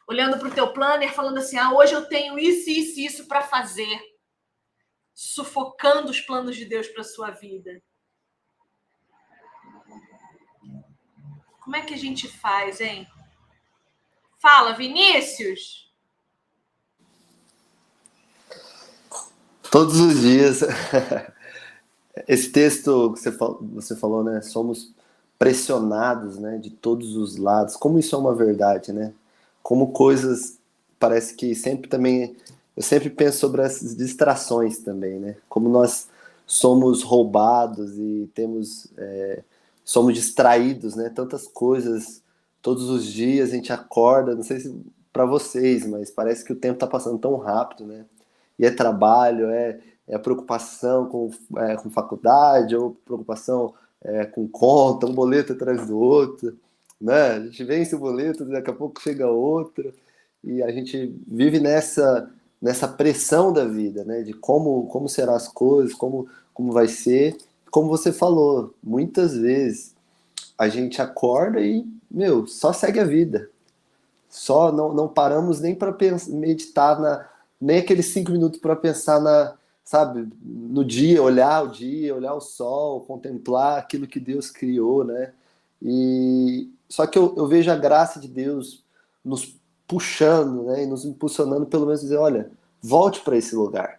[0.08, 3.42] Olhando para o teu planner, falando assim: ah, hoje eu tenho isso, isso, isso para
[3.42, 4.00] fazer.
[5.14, 7.82] Sufocando os planos de Deus para sua vida.
[11.60, 13.06] Como é que a gente faz, hein?
[14.40, 15.92] Fala, Vinícius.
[19.70, 20.62] Todos os dias.
[22.26, 24.40] Esse texto que você falou, você falou, né?
[24.42, 24.92] Somos
[25.38, 26.58] pressionados, né?
[26.58, 27.76] De todos os lados.
[27.76, 29.12] Como isso é uma verdade, né?
[29.62, 30.58] Como coisas
[30.98, 32.36] parece que sempre também
[32.76, 35.36] eu sempre penso sobre as distrações também, né?
[35.48, 36.08] Como nós
[36.46, 39.42] somos roubados e temos é,
[39.84, 41.10] somos distraídos, né?
[41.10, 42.22] Tantas coisas
[42.62, 44.74] todos os dias a gente acorda, não sei se
[45.12, 48.04] para vocês, mas parece que o tempo está passando tão rápido, né?
[48.58, 55.06] E é trabalho, é é preocupação com, é, com faculdade, ou preocupação é, com conta,
[55.06, 56.56] um boleto atrás do outro,
[57.00, 57.32] né?
[57.32, 59.92] A gente vence o boleto, daqui a pouco chega outro,
[60.42, 62.30] e a gente vive nessa
[62.60, 64.22] nessa pressão da vida, né?
[64.22, 67.36] De como como serão as coisas, como como vai ser,
[67.70, 69.94] como você falou, muitas vezes
[70.56, 73.48] a gente acorda e meu só segue a vida,
[74.28, 75.96] só não, não paramos nem para
[76.28, 77.28] meditar na
[77.60, 79.54] nem aqueles cinco minutos para pensar na
[79.88, 85.32] sabe, no dia, olhar o dia, olhar o sol, contemplar aquilo que Deus criou, né?
[85.80, 88.84] E só que eu, eu vejo a graça de Deus
[89.24, 92.50] nos puxando, né, e nos impulsionando pelo menos dizer, olha,
[92.82, 93.98] volte para esse lugar,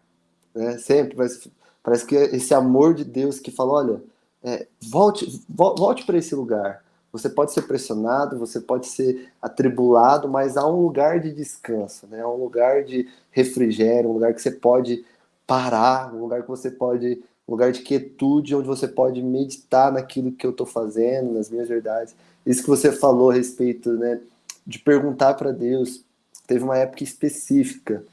[0.54, 0.78] né?
[0.78, 4.04] Sempre parece, parece que esse amor de Deus que fala, olha,
[4.44, 6.86] é, volte, volte para esse lugar.
[7.12, 12.22] Você pode ser pressionado, você pode ser atribulado, mas há um lugar de descanso, né?
[12.22, 15.04] Há um lugar de refrigério, um lugar que você pode
[15.50, 20.32] parar, um lugar que você pode, um lugar de quietude, onde você pode meditar naquilo
[20.32, 22.16] que eu estou fazendo, nas minhas verdades.
[22.46, 24.22] Isso que você falou a respeito, né,
[24.66, 26.04] de perguntar para Deus.
[26.46, 28.04] Teve uma época específica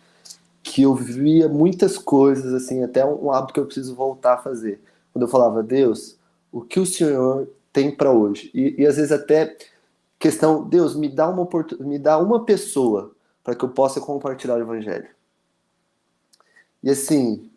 [0.62, 4.80] que eu via muitas coisas, assim, até um hábito que eu preciso voltar a fazer.
[5.12, 6.16] Quando eu falava, Deus,
[6.50, 8.50] o que o Senhor tem para hoje?
[8.54, 9.54] E, e às vezes até
[10.18, 11.46] questão, Deus, me dá uma,
[11.80, 13.12] me dá uma pessoa
[13.44, 15.15] para que eu possa compartilhar o Evangelho.
[16.86, 17.50] E assim,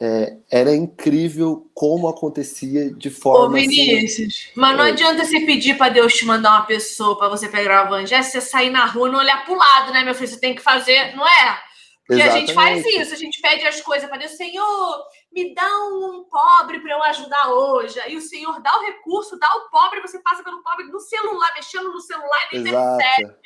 [0.00, 3.46] é, era incrível como acontecia de forma.
[3.46, 4.50] Ô, Vinícius, assim...
[4.56, 4.88] mas não é.
[4.90, 8.40] adianta você pedir para Deus te mandar uma pessoa para você pegar o evangelho, você
[8.40, 10.26] sair na rua e não olhar para o lado, né, meu filho?
[10.26, 11.60] Você tem que fazer, não é?
[12.04, 12.36] Porque Exatamente.
[12.36, 16.24] a gente faz isso, a gente pede as coisas para Deus, Senhor, me dá um
[16.28, 18.00] pobre para eu ajudar hoje.
[18.00, 21.52] Aí o Senhor dá o recurso, dá o pobre, você passa pelo pobre no celular,
[21.54, 22.98] mexendo no celular e nem Exato.
[22.98, 23.36] percebe.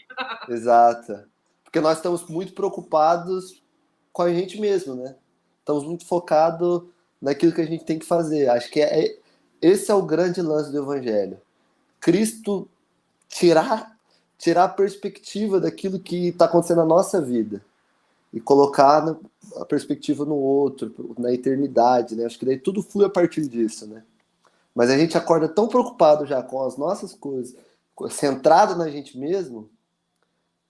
[0.48, 1.30] Exato.
[1.62, 3.62] Porque nós estamos muito preocupados
[4.14, 5.14] com a gente mesmo, né?
[5.66, 6.84] Estamos muito focados
[7.20, 8.48] naquilo que a gente tem que fazer.
[8.48, 9.18] Acho que é, é,
[9.60, 11.38] esse é o grande lance do Evangelho.
[12.00, 12.68] Cristo
[13.28, 13.98] tirar,
[14.38, 17.60] tirar a perspectiva daquilo que está acontecendo na nossa vida
[18.32, 19.18] e colocar
[19.56, 22.26] a perspectiva no outro, na eternidade, né?
[22.26, 24.04] Acho que daí tudo flui a partir disso, né?
[24.72, 27.56] Mas a gente acorda tão preocupado já com as nossas coisas,
[28.10, 29.68] centrado na gente mesmo,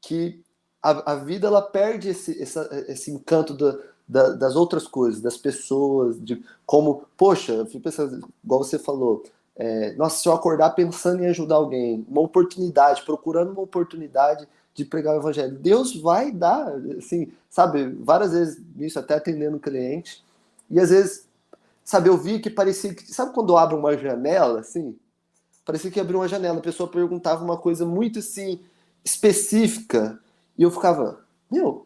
[0.01, 0.42] que
[0.80, 3.76] a, a vida ela perde esse, essa, esse encanto da,
[4.09, 9.25] da, das outras coisas, das pessoas, de como, poxa, eu fui pensando, igual você falou,
[9.57, 14.85] é, nossa, se eu acordar pensando em ajudar alguém, uma oportunidade, procurando uma oportunidade de
[14.85, 20.23] pregar o evangelho, Deus vai dar, assim, sabe, várias vezes isso, até atendendo cliente,
[20.71, 21.27] e às vezes,
[21.83, 24.97] sabe, eu vi que parecia que, sabe quando abre uma janela, assim?
[25.65, 28.61] Parecia que abriu uma janela, a pessoa perguntava uma coisa muito, assim,
[29.03, 30.21] específica,
[30.59, 31.86] e eu ficava, meu,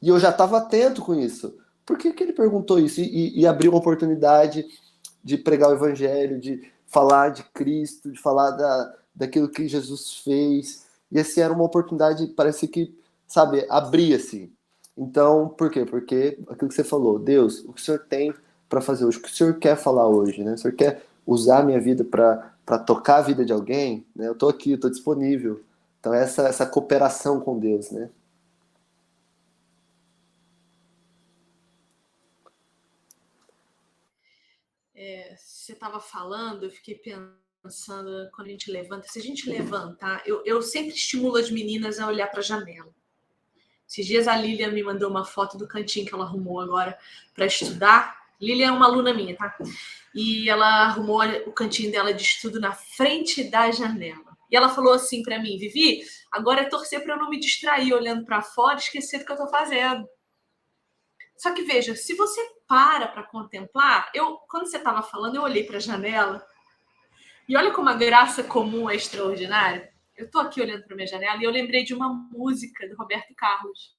[0.00, 1.56] e eu já estava atento com isso.
[1.84, 3.00] Por que, que ele perguntou isso?
[3.00, 4.66] E, e, abriu uma oportunidade
[5.24, 10.86] de pregar o evangelho, de falar de Cristo, de falar da, daquilo que Jesus fez.
[11.10, 12.94] E assim, era uma oportunidade, parece que,
[13.26, 14.52] sabe, abria-se.
[14.96, 15.84] Então, por quê?
[15.84, 18.34] Porque aquilo que você falou, Deus, o que o Senhor tem
[18.68, 19.18] para fazer hoje?
[19.18, 20.42] O que o Senhor quer falar hoje?
[20.44, 20.54] Né?
[20.54, 24.06] O Senhor quer usar a minha vida para tocar a vida de alguém?
[24.14, 24.28] Né?
[24.28, 25.62] Eu estou aqui, estou disponível.
[26.00, 28.10] Então, essa, essa cooperação com Deus, né?
[35.08, 37.00] É, você estava falando, eu fiquei
[37.62, 39.08] pensando quando a gente levanta.
[39.08, 42.92] Se a gente levantar, eu, eu sempre estimulo as meninas a olhar para a janela.
[43.88, 46.98] Esses dias a Lilian me mandou uma foto do cantinho que ela arrumou agora
[47.34, 48.18] para estudar.
[48.38, 49.56] Lilian é uma aluna minha, tá?
[50.14, 54.36] E ela arrumou o cantinho dela de estudo na frente da janela.
[54.50, 57.92] E ela falou assim para mim, Vivi, agora é torcer para eu não me distrair
[57.92, 60.06] olhando para fora e esquecer do que eu estou fazendo.
[61.38, 65.64] Só que veja, se você para para contemplar, eu quando você estava falando, eu olhei
[65.64, 66.44] para a janela
[67.48, 69.90] e olha como a graça comum é extraordinária.
[70.16, 73.32] Eu estou aqui olhando para minha janela e eu lembrei de uma música do Roberto
[73.36, 73.96] Carlos.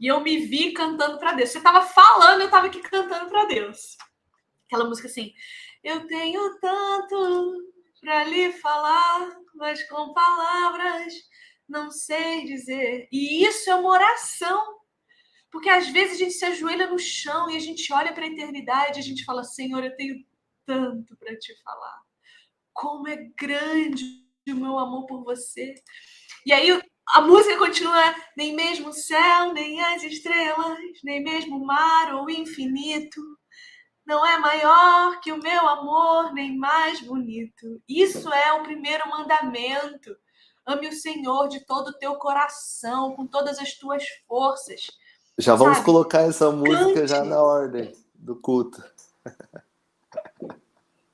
[0.00, 1.50] E eu me vi cantando para Deus.
[1.50, 3.96] Você estava falando, eu estava aqui cantando para Deus.
[4.66, 5.32] Aquela música assim:
[5.84, 11.14] Eu tenho tanto para lhe falar, mas com palavras
[11.68, 13.08] não sei dizer.
[13.12, 14.81] E isso é uma oração.
[15.52, 18.28] Porque às vezes a gente se ajoelha no chão e a gente olha para a
[18.28, 20.24] eternidade e a gente fala: Senhor, eu tenho
[20.66, 22.00] tanto para te falar.
[22.72, 24.04] Como é grande
[24.48, 25.74] o meu amor por você.
[26.46, 26.82] E aí
[27.14, 32.24] a música continua: nem mesmo o céu, nem as estrelas, nem mesmo o mar ou
[32.24, 33.20] o infinito
[34.04, 37.80] não é maior que o meu amor, nem mais bonito.
[37.88, 40.16] Isso é o primeiro mandamento.
[40.66, 44.86] Ame o Senhor de todo o teu coração, com todas as tuas forças.
[45.38, 45.86] Já vamos Sabe?
[45.86, 47.08] colocar essa música Cante.
[47.08, 48.82] já na ordem do culto.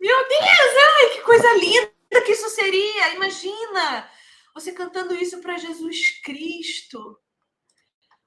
[0.01, 3.15] Meu Deus, ai, que coisa linda que isso seria!
[3.15, 4.09] Imagina
[4.55, 7.19] você cantando isso para Jesus Cristo.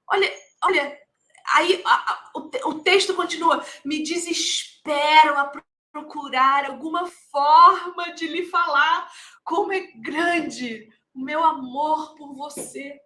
[0.08, 0.32] Olha,
[0.64, 0.98] olha,
[1.54, 5.52] Aí a, a, o, o texto continua: me desespero a
[5.90, 9.10] procurar alguma forma de lhe falar
[9.44, 12.98] como é grande o meu amor por você.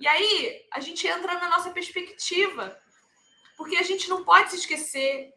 [0.00, 2.74] E aí a gente entra na nossa perspectiva,
[3.56, 5.30] porque a gente não pode se esquecer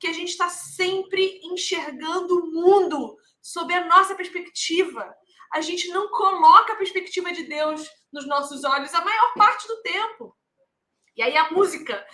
[0.00, 5.14] que a gente está sempre enxergando o mundo sob a nossa perspectiva.
[5.52, 9.80] A gente não coloca a perspectiva de Deus nos nossos olhos a maior parte do
[9.82, 10.36] tempo.
[11.16, 12.04] E aí a música,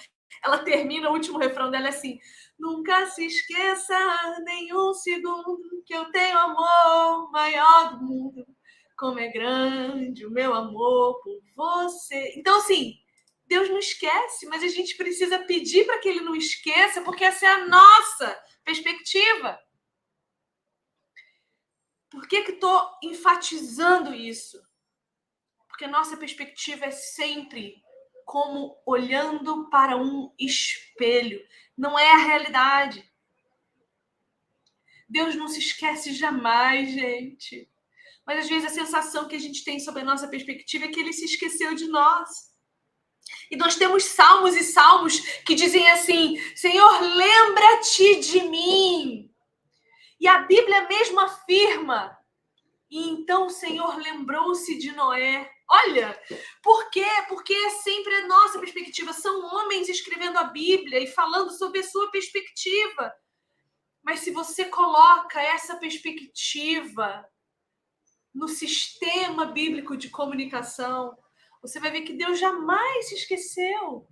[0.45, 2.19] ela termina, o último refrão dela é assim:
[2.59, 3.97] Nunca se esqueça
[4.45, 8.56] nenhum segundo que eu tenho amor maior do mundo.
[8.97, 12.33] Como é grande o meu amor por você.
[12.37, 12.99] Então, assim,
[13.47, 17.47] Deus não esquece, mas a gente precisa pedir para que Ele não esqueça, porque essa
[17.47, 19.61] é a nossa perspectiva.
[22.11, 24.61] Por que estou enfatizando isso?
[25.69, 27.83] Porque nossa perspectiva é sempre
[28.25, 31.41] como olhando para um espelho.
[31.77, 33.09] Não é a realidade.
[35.09, 37.71] Deus não se esquece jamais, gente.
[38.27, 41.01] Mas às vezes a sensação que a gente tem sobre a nossa perspectiva é que
[41.01, 42.29] ele se esqueceu de nós.
[43.51, 49.31] E nós temos salmos e salmos que dizem assim: Senhor, lembra-te de mim.
[50.19, 52.17] E a Bíblia mesmo afirma.
[52.91, 56.19] E então o Senhor lembrou-se de Noé Olha,
[56.63, 57.07] por quê?
[57.29, 59.13] Porque é sempre a nossa perspectiva.
[59.13, 63.13] São homens escrevendo a Bíblia e falando sobre a sua perspectiva.
[64.03, 67.27] Mas se você coloca essa perspectiva
[68.37, 71.17] no sistema bíblico de comunicação,
[71.63, 74.07] você vai ver que Deus jamais se esqueceu.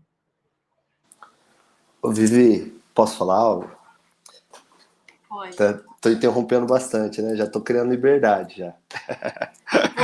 [2.01, 3.71] Ô, Vivi, posso falar algo?
[5.29, 5.57] Pode.
[5.57, 7.37] Tá, tô interrompendo bastante, né?
[7.37, 8.75] Já tô criando liberdade já.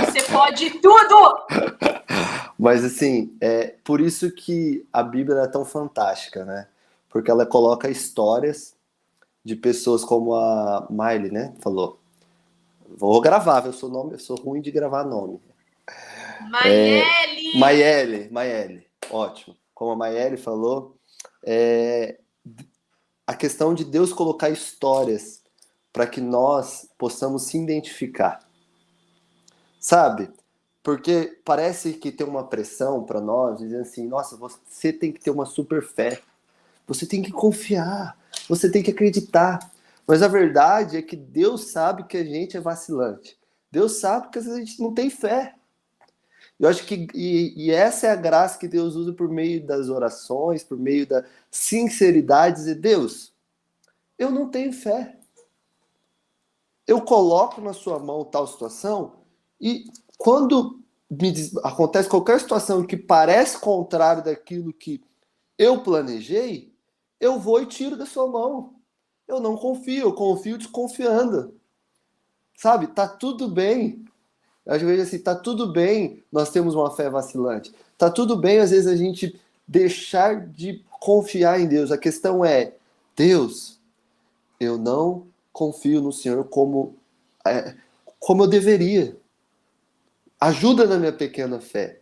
[0.05, 1.47] Você pode tudo!
[2.59, 6.69] Mas assim, é por isso que a Bíblia é tão fantástica, né?
[7.09, 8.77] Porque ela coloca histórias
[9.43, 11.55] de pessoas como a Miley, né?
[11.63, 12.00] Falou.
[12.97, 15.41] Vou gravar, eu sou nome, eu sou ruim de gravar nome.
[16.51, 17.55] Maiele!
[17.55, 19.57] É, Maiele, Maiele, ótimo.
[19.75, 20.97] Como a Maiele falou,
[21.45, 22.19] é,
[23.27, 25.43] a questão de Deus colocar histórias
[25.93, 28.41] para que nós possamos se identificar.
[29.79, 30.31] Sabe?
[30.83, 35.31] Porque parece que tem uma pressão para nós, dizendo assim: nossa, você tem que ter
[35.31, 36.21] uma super fé,
[36.87, 38.19] você tem que confiar,
[38.49, 39.71] você tem que acreditar.
[40.11, 43.39] Mas a verdade é que Deus sabe que a gente é vacilante.
[43.71, 45.55] Deus sabe que a gente não tem fé.
[46.59, 49.89] Eu acho que e, e, essa é a graça que Deus usa por meio das
[49.89, 53.33] orações, por meio da sinceridade, dizer, Deus,
[54.19, 55.17] eu não tenho fé.
[56.89, 59.13] Eu coloco na sua mão tal situação
[59.61, 59.85] e
[60.19, 65.01] quando diz, acontece qualquer situação que parece contrário daquilo que
[65.57, 66.75] eu planejei,
[67.21, 68.80] eu vou e tiro da sua mão.
[69.31, 71.55] Eu não confio, eu confio desconfiando.
[72.57, 72.89] Sabe?
[72.89, 74.05] Tá tudo bem.
[74.67, 77.73] Às vezes assim, tá tudo bem nós temos uma fé vacilante.
[77.97, 81.93] Tá tudo bem às vezes a gente deixar de confiar em Deus.
[81.93, 82.75] A questão é,
[83.15, 83.79] Deus,
[84.59, 86.97] eu não confio no Senhor como,
[87.47, 87.77] é,
[88.19, 89.17] como eu deveria.
[90.41, 92.01] Ajuda na minha pequena fé.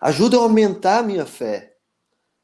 [0.00, 1.76] Ajuda a aumentar a minha fé.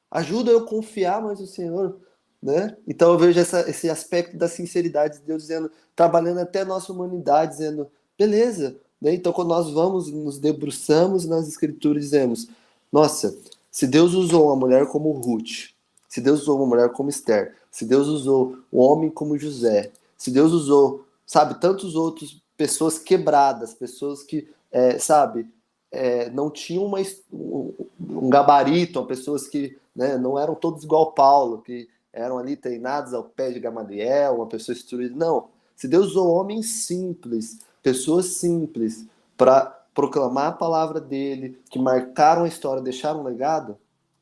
[0.08, 2.00] Ajuda eu confiar mais no Senhor.
[2.42, 2.76] Né?
[2.86, 6.92] Então eu vejo essa, esse aspecto da sinceridade de Deus dizendo, trabalhando até a nossa
[6.92, 8.76] humanidade, dizendo, beleza.
[9.00, 9.14] Né?
[9.14, 12.48] Então quando nós vamos, nos debruçamos nas escrituras, dizemos,
[12.92, 13.36] nossa,
[13.70, 15.70] se Deus usou uma mulher como Ruth,
[16.08, 20.30] se Deus usou uma mulher como Esther, se Deus usou um homem como José, se
[20.30, 25.46] Deus usou, sabe, tantos outros pessoas quebradas, pessoas que, é, sabe,
[25.92, 26.98] é, não tinham uma,
[27.32, 33.24] um, gabarito, pessoas que né, não eram todos igual Paulo, que eram ali treinados ao
[33.24, 35.14] pé de Gamaliel, uma pessoa instruída.
[35.14, 35.48] Não.
[35.76, 39.06] Se Deus usou homens simples, pessoas simples,
[39.36, 43.76] para proclamar a palavra dele, que marcaram a história, deixaram um legado,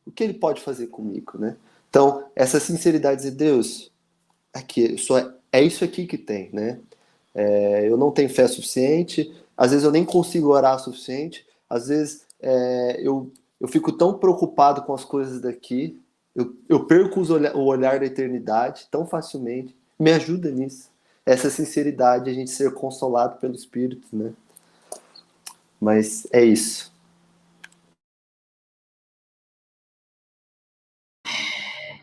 [0.07, 1.57] o que ele pode fazer comigo, né?
[1.89, 3.91] Então, essa sinceridade de Deus,
[4.53, 6.78] aqui, só é, é isso aqui que tem, né?
[7.34, 11.89] É, eu não tenho fé suficiente, às vezes eu nem consigo orar o suficiente, às
[11.89, 13.30] vezes é, eu,
[13.61, 16.01] eu fico tão preocupado com as coisas daqui,
[16.37, 19.74] eu, eu perco o olhar da eternidade tão facilmente.
[19.99, 20.91] Me ajuda nisso.
[21.24, 24.34] Essa sinceridade, a gente ser consolado pelo Espírito, né?
[25.80, 26.95] Mas é isso.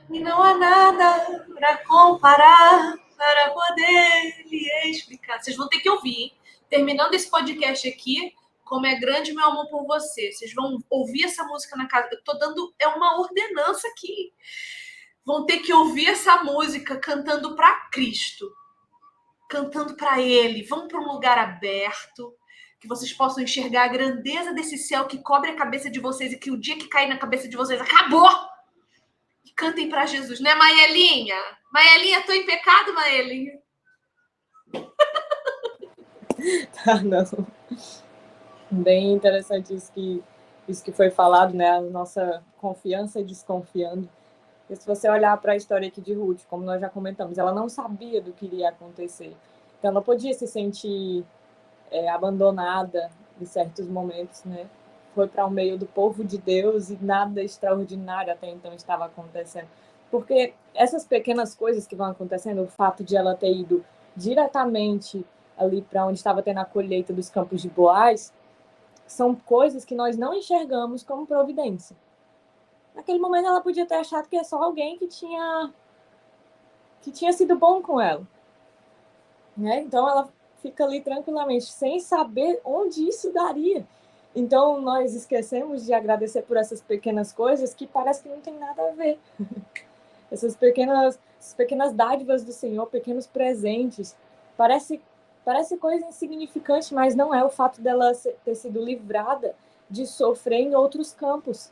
[0.09, 5.41] E não há nada para comparar, para poder lhe explicar.
[5.41, 6.33] Vocês vão ter que ouvir, hein?
[6.69, 8.33] Terminando esse podcast aqui,
[8.63, 10.31] como é grande meu amor por você.
[10.31, 12.09] Vocês vão ouvir essa música na casa.
[12.11, 14.33] Eu tô dando é uma ordenança aqui.
[15.25, 18.51] Vão ter que ouvir essa música cantando para Cristo,
[19.49, 20.63] cantando para Ele.
[20.63, 22.35] Vão para um lugar aberto,
[22.79, 26.37] que vocês possam enxergar a grandeza desse céu que cobre a cabeça de vocês e
[26.37, 28.29] que o dia que cair na cabeça de vocês acabou.
[29.45, 31.39] E cantem para Jesus, né, Maelinha?
[31.71, 33.59] Maelinha, tô em pecado, Maelinha?
[36.85, 37.25] Ah, não
[38.73, 40.23] bem interessante isso que,
[40.67, 41.69] isso que foi falado, né?
[41.69, 44.07] A nossa confiança e desconfiando.
[44.69, 47.53] E se você olhar para a história aqui de Ruth, como nós já comentamos, ela
[47.53, 49.35] não sabia do que iria acontecer.
[49.77, 51.23] Então, ela podia se sentir
[51.91, 53.09] é, abandonada
[53.39, 54.65] em certos momentos, né?
[55.13, 59.67] Foi para o meio do povo de Deus e nada extraordinário até então estava acontecendo.
[60.09, 63.83] Porque essas pequenas coisas que vão acontecendo, o fato de ela ter ido
[64.15, 65.25] diretamente
[65.57, 68.33] ali para onde estava tendo a colheita dos campos de Boaz,
[69.13, 71.95] são coisas que nós não enxergamos como providência.
[72.95, 75.71] Naquele momento ela podia ter achado que é só alguém que tinha
[77.01, 78.25] que tinha sido bom com ela.
[79.57, 79.81] Né?
[79.81, 80.29] Então ela
[80.61, 83.85] fica ali tranquilamente, sem saber onde isso daria.
[84.35, 88.81] Então nós esquecemos de agradecer por essas pequenas coisas que parece que não tem nada
[88.89, 89.19] a ver.
[90.31, 94.15] essas pequenas, essas pequenas dádivas do Senhor, pequenos presentes,
[94.57, 95.01] parece
[95.45, 98.11] Parece coisa insignificante, mas não é o fato dela
[98.45, 99.55] ter sido livrada
[99.89, 101.71] de sofrer em outros campos,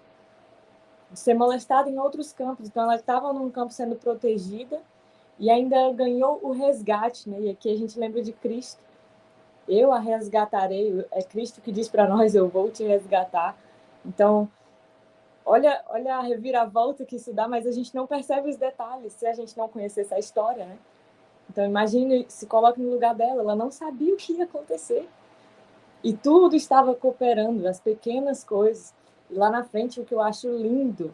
[1.09, 2.67] de ser molestada em outros campos.
[2.67, 4.81] Então, ela estava num campo sendo protegida
[5.39, 7.39] e ainda ganhou o resgate, né?
[7.41, 8.83] E aqui a gente lembra de Cristo.
[9.67, 11.05] Eu a resgatarei.
[11.11, 13.57] É Cristo que diz para nós: Eu vou te resgatar.
[14.05, 14.49] Então,
[15.45, 19.25] olha, olha a reviravolta que isso dá, mas a gente não percebe os detalhes se
[19.25, 20.77] a gente não conhecer essa história, né?
[21.51, 25.07] Então imagine, se coloque no lugar dela, ela não sabia o que ia acontecer.
[26.01, 28.93] E tudo estava cooperando, as pequenas coisas.
[29.29, 31.13] E lá na frente, o que eu acho lindo,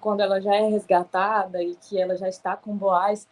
[0.00, 3.28] quando ela já é resgatada e que ela já está com Boaz,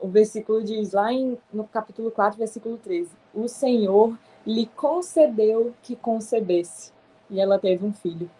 [0.00, 4.16] o versículo diz lá em, no capítulo 4, versículo 13: O Senhor
[4.46, 6.90] lhe concedeu que concebesse,
[7.28, 8.30] e ela teve um filho.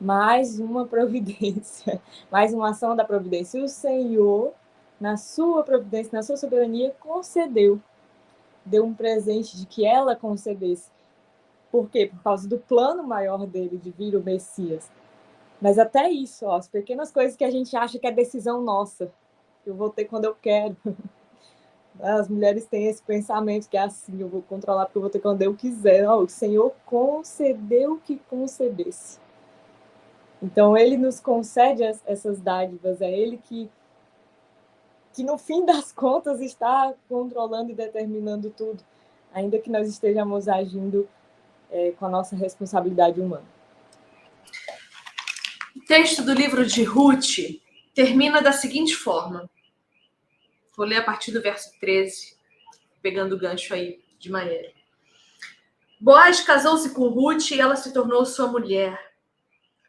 [0.00, 3.62] Mais uma providência, mais uma ação da providência.
[3.62, 4.54] O Senhor
[5.02, 7.80] na sua providência, na sua soberania, concedeu,
[8.64, 10.92] deu um presente de que ela concedesse.
[11.72, 12.06] Por quê?
[12.06, 14.88] Por causa do plano maior dele de vir o Messias.
[15.60, 19.12] Mas até isso, ó, as pequenas coisas que a gente acha que é decisão nossa,
[19.66, 20.76] eu vou ter quando eu quero.
[22.00, 25.18] As mulheres têm esse pensamento que é assim, eu vou controlar porque eu vou ter
[25.18, 26.08] quando eu quiser.
[26.08, 29.18] O Senhor concedeu que concedesse.
[30.40, 33.68] Então, Ele nos concede essas dádivas, é Ele que
[35.12, 38.82] que no fim das contas está controlando e determinando tudo,
[39.32, 41.08] ainda que nós estejamos agindo
[41.70, 43.46] é, com a nossa responsabilidade humana.
[45.74, 47.60] O texto do livro de Ruth
[47.94, 49.48] termina da seguinte forma.
[50.76, 52.36] Vou ler a partir do verso 13,
[53.00, 54.70] pegando o gancho aí de Maíra.
[56.00, 59.12] Boaz casou-se com Ruth e ela se tornou sua mulher.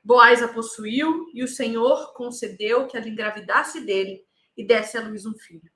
[0.03, 4.23] Boaz a possuiu e o Senhor concedeu que ela engravidasse dele
[4.55, 5.71] e desse a luz um filho.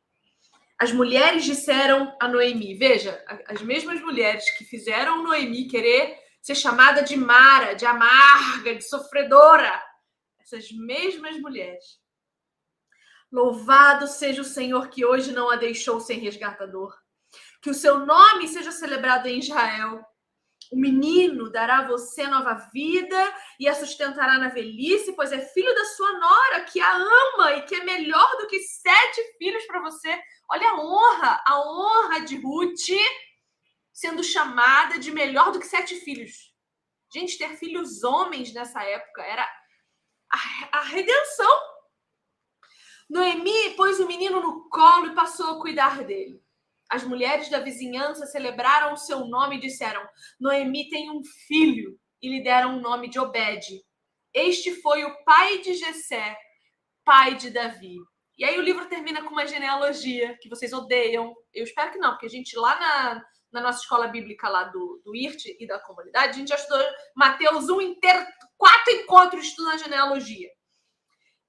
[0.79, 7.01] As mulheres disseram a Noemi, veja, as mesmas mulheres que fizeram Noemi querer ser chamada
[7.01, 9.83] de Mara, de amarga, de sofredora,
[10.39, 11.99] essas mesmas mulheres.
[13.31, 16.95] Louvado seja o Senhor que hoje não a deixou sem resgatador.
[17.61, 20.01] Que o seu nome seja celebrado em Israel.
[20.71, 25.73] O menino dará a você nova vida e a sustentará na velhice, pois é filho
[25.73, 29.81] da sua nora, que a ama e que é melhor do que sete filhos para
[29.81, 30.19] você.
[30.49, 32.89] Olha a honra, a honra de Ruth
[33.93, 36.53] sendo chamada de melhor do que sete filhos.
[37.11, 39.49] Gente, ter filhos homens nessa época era
[40.71, 41.59] a, redenção.
[43.09, 46.43] Noemi pôs o menino no colo e passou a cuidar dele.
[46.89, 50.05] As mulheres da vizinhança celebraram o seu nome e disseram:
[50.39, 53.65] Noemi tem um filho, e lhe deram o nome de Obed.
[54.33, 56.37] Este foi o pai de Jessé,
[57.03, 57.97] pai de Davi.
[58.37, 61.33] E aí o livro termina com uma genealogia que vocês odeiam.
[61.53, 65.01] Eu espero que não, porque a gente lá na, na nossa escola bíblica lá do,
[65.03, 66.85] do IRT e da comunidade, a gente já estudou
[67.15, 68.25] Mateus 1 inteiro,
[68.55, 70.49] quatro encontros estudando genealogia.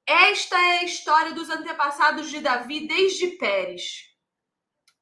[0.06, 4.07] Esta é a história dos antepassados de Davi desde Pérez.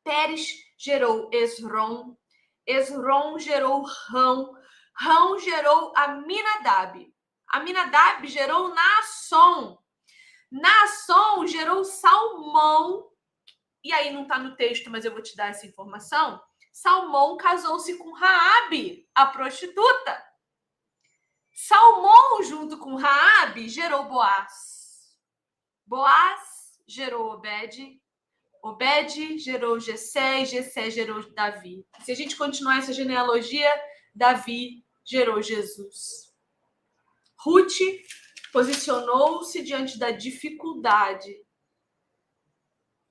[0.06, 2.16] Pérez gerou Esron,
[2.64, 4.56] Esron gerou Rão,
[4.94, 7.12] Rão gerou Aminadab,
[7.48, 9.82] Aminadab gerou Naasson,
[10.48, 13.10] Naasson gerou Salmão,
[13.82, 16.40] e aí não está no texto, mas eu vou te dar essa informação.
[16.72, 20.24] Salmão casou-se com Raabe, a prostituta.
[21.52, 25.18] Salmão, junto com Raabe, gerou Boaz.
[25.84, 28.00] Boaz gerou Obed,
[28.66, 31.86] Obed gerou Jessé e Jessé gerou Davi.
[32.02, 33.70] Se a gente continuar essa genealogia,
[34.12, 36.34] Davi gerou Jesus.
[37.38, 37.78] Ruth
[38.52, 41.32] posicionou-se diante da dificuldade,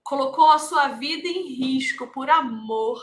[0.04, 3.02] colocou a sua vida em risco por amor,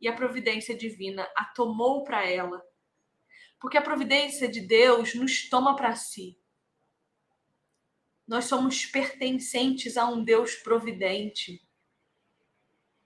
[0.00, 2.62] e a providência divina a tomou para ela.
[3.60, 6.37] Porque a providência de Deus nos toma para si.
[8.28, 11.66] Nós somos pertencentes a um Deus providente.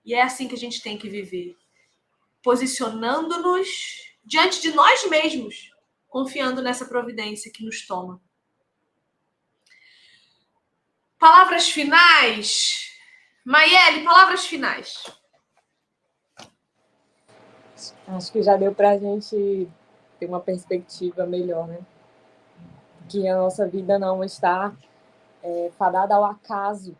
[0.04, 1.56] E é assim que a gente tem que viver,
[2.42, 3.68] posicionando-nos
[4.24, 5.70] diante de nós mesmos,
[6.08, 8.20] confiando nessa providência que nos toma.
[11.20, 12.90] Palavras finais.
[13.44, 15.04] Maiele, palavras finais.
[18.08, 19.68] Acho que já deu para a gente
[20.18, 21.78] ter uma perspectiva melhor, né?
[23.08, 24.76] Que a nossa vida não está
[25.42, 26.96] é, fadada ao acaso,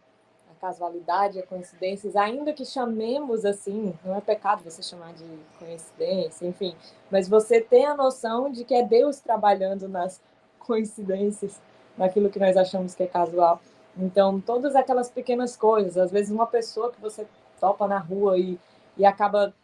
[0.51, 5.25] a casualidade, a coincidências, ainda que chamemos assim, não é pecado você chamar de
[5.59, 6.75] coincidência, enfim,
[7.11, 10.21] mas você tem a noção de que é Deus trabalhando nas
[10.59, 11.61] coincidências,
[11.97, 13.61] naquilo que nós achamos que é casual.
[13.97, 17.27] Então, todas aquelas pequenas coisas, às vezes uma pessoa que você
[17.61, 18.59] topa na rua e,
[18.97, 19.55] e acaba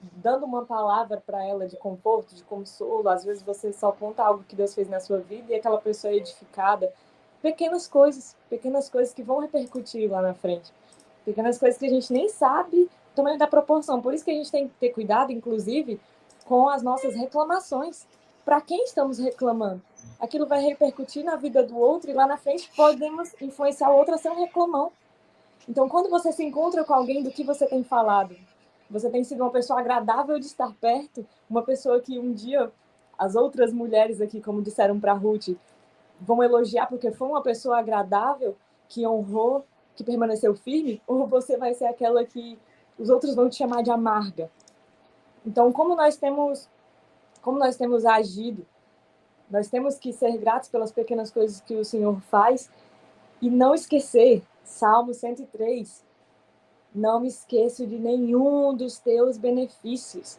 [0.00, 4.44] dando uma palavra para ela de conforto, de consolo, às vezes você só conta algo
[4.44, 6.90] que Deus fez na sua vida e aquela pessoa é edificada
[7.42, 10.72] pequenas coisas, pequenas coisas que vão repercutir lá na frente.
[11.24, 14.00] Pequenas coisas que a gente nem sabe tamanho da proporção.
[14.00, 16.00] Por isso que a gente tem que ter cuidado, inclusive,
[16.44, 18.06] com as nossas reclamações.
[18.44, 19.82] Para quem estamos reclamando?
[20.18, 24.14] Aquilo vai repercutir na vida do outro e lá na frente podemos influenciar o outro
[24.14, 24.90] a ser um reclamão.
[25.68, 28.34] Então, quando você se encontra com alguém do que você tem falado,
[28.88, 32.72] você tem sido uma pessoa agradável de estar perto, uma pessoa que um dia
[33.16, 35.50] as outras mulheres aqui, como disseram para Ruth,
[36.20, 38.56] vão elogiar porque foi uma pessoa agradável,
[38.88, 39.64] que honrou,
[39.94, 42.58] que permaneceu firme, ou você vai ser aquela que
[42.98, 44.50] os outros vão te chamar de amarga.
[45.46, 46.68] Então, como nós temos
[47.42, 48.66] como nós temos agido,
[49.50, 52.70] nós temos que ser gratos pelas pequenas coisas que o Senhor faz
[53.40, 56.04] e não esquecer Salmo 103.
[56.94, 60.38] Não me esqueço de nenhum dos teus benefícios.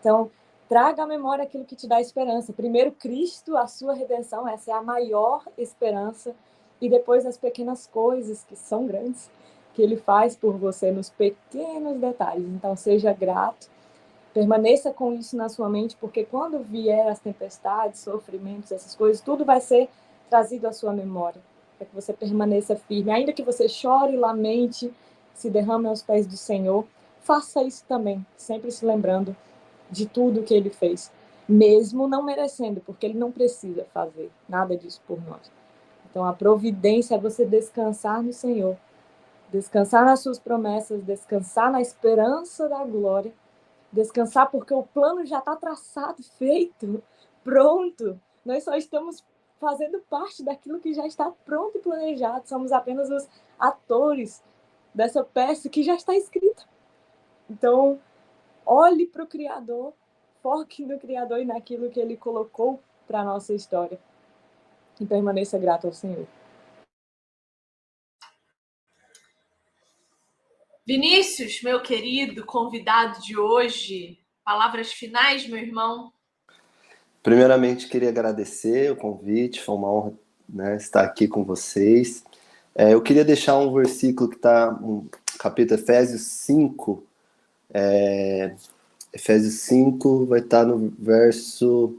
[0.00, 0.30] Então,
[0.68, 2.52] Traga à memória aquilo que te dá esperança.
[2.52, 6.34] Primeiro, Cristo, a sua redenção, essa é a maior esperança.
[6.80, 9.30] E depois, as pequenas coisas, que são grandes,
[9.74, 12.48] que Ele faz por você nos pequenos detalhes.
[12.48, 13.70] Então, seja grato.
[14.34, 19.44] Permaneça com isso na sua mente, porque quando vier as tempestades, sofrimentos, essas coisas, tudo
[19.44, 19.88] vai ser
[20.28, 21.40] trazido à sua memória,
[21.78, 23.12] para que você permaneça firme.
[23.12, 24.92] Ainda que você chore, lamente,
[25.32, 26.84] se derrame aos pés do Senhor,
[27.20, 29.34] faça isso também, sempre se lembrando
[29.90, 31.12] de tudo que ele fez,
[31.48, 35.50] mesmo não merecendo, porque ele não precisa fazer nada disso por nós.
[36.10, 38.76] Então a providência é você descansar no Senhor,
[39.50, 43.32] descansar nas suas promessas, descansar na esperança da glória,
[43.92, 47.02] descansar porque o plano já está traçado, feito,
[47.44, 48.18] pronto.
[48.44, 49.24] Nós só estamos
[49.60, 52.48] fazendo parte daquilo que já está pronto e planejado.
[52.48, 54.42] Somos apenas os atores
[54.94, 56.64] dessa peça que já está escrita.
[57.48, 57.98] Então,
[58.66, 59.94] olhe para o Criador,
[60.42, 63.98] foque no Criador e naquilo que ele colocou para a nossa história.
[65.00, 66.26] E permaneça grato ao Senhor.
[70.86, 76.12] Vinícius, meu querido convidado de hoje, palavras finais, meu irmão.
[77.22, 80.14] Primeiramente, queria agradecer o convite, foi uma honra
[80.48, 82.24] né, estar aqui com vocês.
[82.72, 87.04] É, eu queria deixar um versículo que está no capítulo Efésios 5.
[87.72, 88.54] É,
[89.12, 91.98] Efésios 5 vai estar no verso.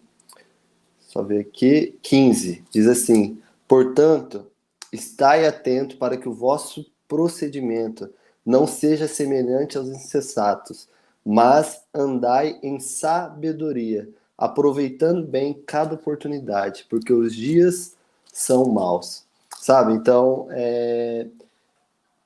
[0.99, 2.64] Só ver aqui, 15.
[2.72, 4.45] Diz assim: Portanto,
[4.91, 8.10] estai atento para que o vosso procedimento
[8.45, 10.88] não seja semelhante aos insensatos,
[11.26, 14.07] mas andai em sabedoria
[14.38, 17.95] aproveitando bem cada oportunidade, porque os dias
[18.31, 19.26] são maus,
[19.60, 19.94] sabe?
[19.94, 21.27] Então, é,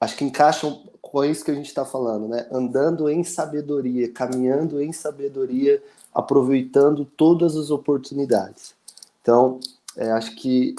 [0.02, 2.48] acho que encaixam com isso que a gente está falando, né?
[2.52, 5.82] Andando em sabedoria, caminhando em sabedoria,
[6.14, 8.76] aproveitando todas as oportunidades.
[9.22, 9.62] Então,
[9.96, 10.76] é, acho que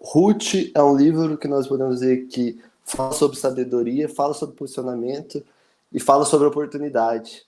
[0.00, 5.44] Ruth é um livro que nós podemos dizer que fala sobre sabedoria, fala sobre posicionamento
[5.92, 7.44] e fala sobre oportunidade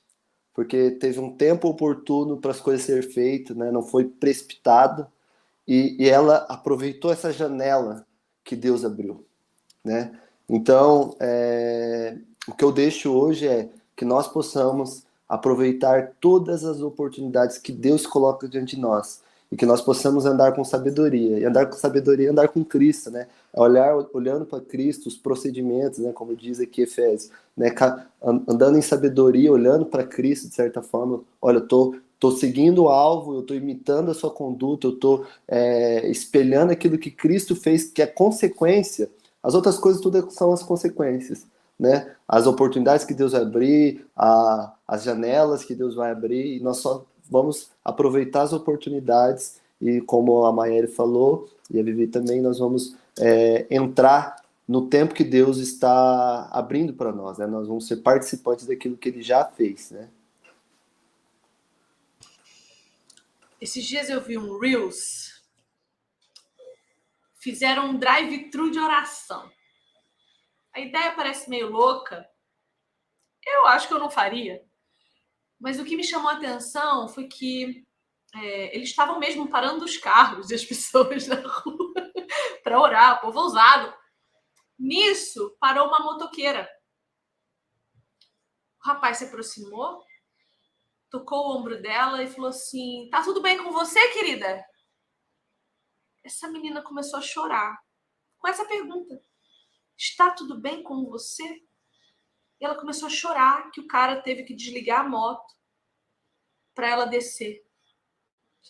[0.54, 3.70] porque teve um tempo oportuno para as coisas serem feitas, né?
[3.70, 5.06] não foi precipitado,
[5.66, 8.04] e, e, ela aproveitou essa janela
[8.44, 9.24] que Deus abriu.
[9.82, 10.18] Né?
[10.48, 12.16] Então, é,
[12.46, 18.06] o que eu deixo hoje é que nós possamos aproveitar todas as oportunidades que Deus
[18.06, 21.38] coloca diante de nós e que nós possamos andar com sabedoria.
[21.38, 23.26] E andar com sabedoria é andar com Cristo, né?
[23.54, 26.10] É olhar, olhando para Cristo, os procedimentos, né?
[26.12, 27.70] Como diz aqui Efésios, né?
[28.22, 31.20] Andando em sabedoria, olhando para Cristo, de certa forma.
[31.40, 35.26] Olha, eu tô, tô seguindo o alvo, eu tô imitando a sua conduta, eu tô
[35.46, 39.10] é, espelhando aquilo que Cristo fez, que é consequência.
[39.42, 41.46] As outras coisas tudo são as consequências.
[41.78, 42.14] Né?
[42.28, 46.78] As oportunidades que Deus vai abrir, a, as janelas que Deus vai abrir, e nós
[46.78, 52.58] só vamos aproveitar as oportunidades e, como a Maiere falou, e a Vivi também, nós
[52.58, 54.36] vamos é, entrar
[54.68, 57.46] no tempo que Deus está abrindo para nós, né?
[57.46, 60.08] Nós vamos ser participantes daquilo que Ele já fez, né?
[63.60, 65.31] Esses dias eu vi um Reels.
[67.42, 69.50] Fizeram um drive-thru de oração.
[70.72, 72.24] A ideia parece meio louca.
[73.44, 74.64] Eu acho que eu não faria.
[75.58, 77.84] Mas o que me chamou a atenção foi que
[78.36, 81.92] é, eles estavam mesmo parando os carros e as pessoas na rua
[82.62, 83.92] para orar, povo ousado.
[84.78, 86.70] Nisso, parou uma motoqueira.
[88.84, 90.00] O rapaz se aproximou,
[91.10, 94.64] tocou o ombro dela e falou assim: Tá tudo bem com você, querida?
[96.24, 97.82] Essa menina começou a chorar
[98.38, 99.20] com essa pergunta:
[99.96, 101.62] Está tudo bem com você?
[102.60, 105.54] E ela começou a chorar que o cara teve que desligar a moto
[106.74, 107.64] para ela descer,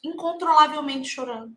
[0.03, 1.57] incontrolavelmente chorando.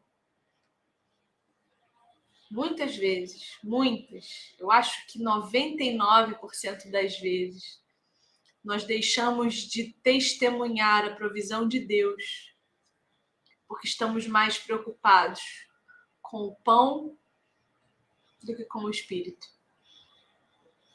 [2.52, 7.82] Muitas vezes, muitas, eu acho que 99% das vezes,
[8.64, 12.54] nós deixamos de testemunhar a provisão de Deus
[13.68, 15.42] porque estamos mais preocupados
[16.30, 17.18] com o pão
[18.44, 19.56] do que com o espírito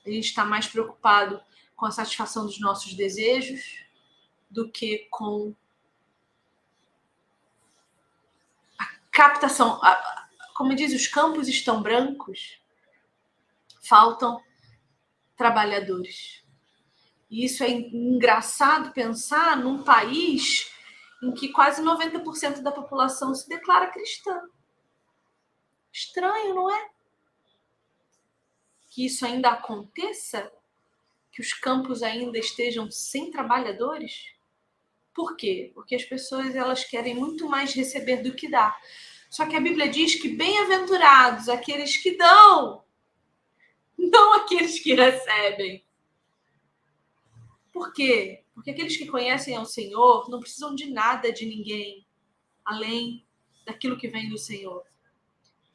[0.06, 1.40] a gente está mais preocupado
[1.76, 3.84] com a satisfação dos nossos desejos
[4.50, 5.54] do que com
[8.78, 9.80] a captação.
[10.54, 12.60] Como diz, os campos estão brancos,
[13.82, 14.42] faltam
[15.36, 16.44] trabalhadores.
[17.30, 20.70] E isso é engraçado pensar num país
[21.22, 24.40] em que quase 90% da população se declara cristã.
[25.92, 26.90] Estranho, não é?
[28.90, 30.52] que isso ainda aconteça?
[31.32, 34.34] Que os campos ainda estejam sem trabalhadores?
[35.14, 35.70] Por quê?
[35.74, 38.76] Porque as pessoas elas querem muito mais receber do que dar.
[39.30, 42.82] Só que a Bíblia diz que bem-aventurados aqueles que dão,
[43.96, 45.84] não aqueles que recebem.
[47.72, 48.42] Por quê?
[48.52, 52.04] Porque aqueles que conhecem ao Senhor não precisam de nada de ninguém
[52.64, 53.24] além
[53.64, 54.84] daquilo que vem do Senhor.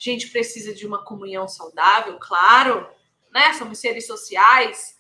[0.06, 2.88] Gente precisa de uma comunhão saudável, claro,
[3.34, 3.54] né?
[3.54, 4.96] Somos seres sociais.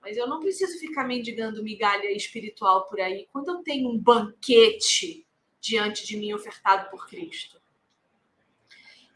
[0.00, 5.24] Mas eu não preciso ficar mendigando migalha espiritual por aí quando eu tenho um banquete
[5.60, 7.62] diante de mim ofertado por Cristo.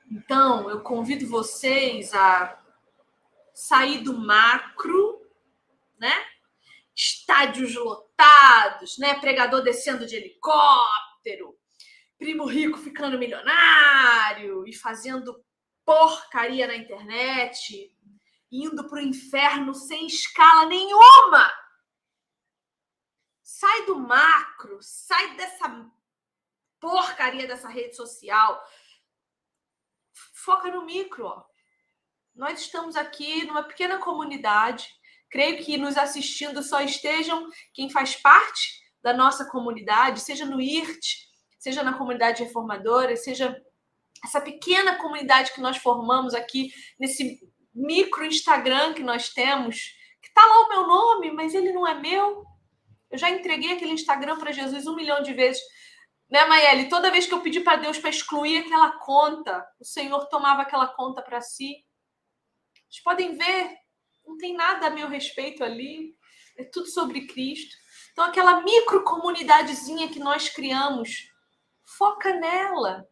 [0.09, 2.63] Então, eu convido vocês a
[3.53, 5.27] sair do macro,
[5.99, 6.25] né?
[6.95, 9.19] Estádios lotados, né?
[9.19, 11.58] Pregador descendo de helicóptero,
[12.19, 15.43] primo rico ficando milionário e fazendo
[15.85, 17.95] porcaria na internet
[18.51, 21.53] indo para o inferno sem escala nenhuma.
[23.43, 25.91] Sai do macro, sai dessa
[26.81, 28.63] porcaria dessa rede social.
[30.33, 31.25] Foca no micro.
[31.25, 31.45] Ó.
[32.35, 34.89] Nós estamos aqui numa pequena comunidade.
[35.31, 41.28] Creio que nos assistindo só estejam quem faz parte da nossa comunidade, seja no IRT,
[41.59, 43.61] seja na comunidade reformadora, seja
[44.25, 47.41] essa pequena comunidade que nós formamos aqui nesse
[47.75, 51.95] micro Instagram que nós temos, que tá lá o meu nome, mas ele não é
[51.95, 52.45] meu.
[53.11, 55.63] Eu já entreguei aquele Instagram para Jesus um milhão de vezes.
[56.31, 56.89] Né, Maeli?
[56.89, 60.87] Toda vez que eu pedi para Deus para excluir aquela conta, o Senhor tomava aquela
[60.87, 61.85] conta para si.
[62.89, 63.77] Vocês podem ver,
[64.27, 66.15] não tem nada a meu respeito ali.
[66.59, 67.75] É tudo sobre Cristo.
[68.13, 71.28] Então, aquela micro comunidadezinha que nós criamos,
[71.97, 73.09] foca nela.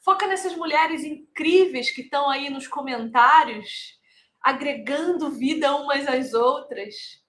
[0.00, 3.98] Foca nessas mulheres incríveis que estão aí nos comentários,
[4.40, 7.22] agregando vida umas às outras.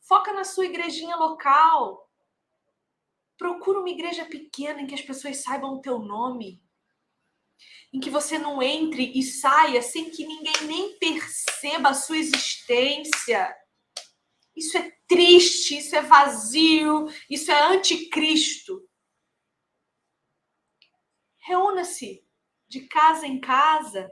[0.00, 2.10] Foca na sua igrejinha local.
[3.36, 6.62] Procura uma igreja pequena em que as pessoas saibam o teu nome.
[7.92, 13.54] Em que você não entre e saia sem que ninguém nem perceba a sua existência.
[14.56, 18.82] Isso é triste, isso é vazio, isso é anticristo.
[21.44, 22.26] Reúna-se
[22.68, 24.10] de casa em casa.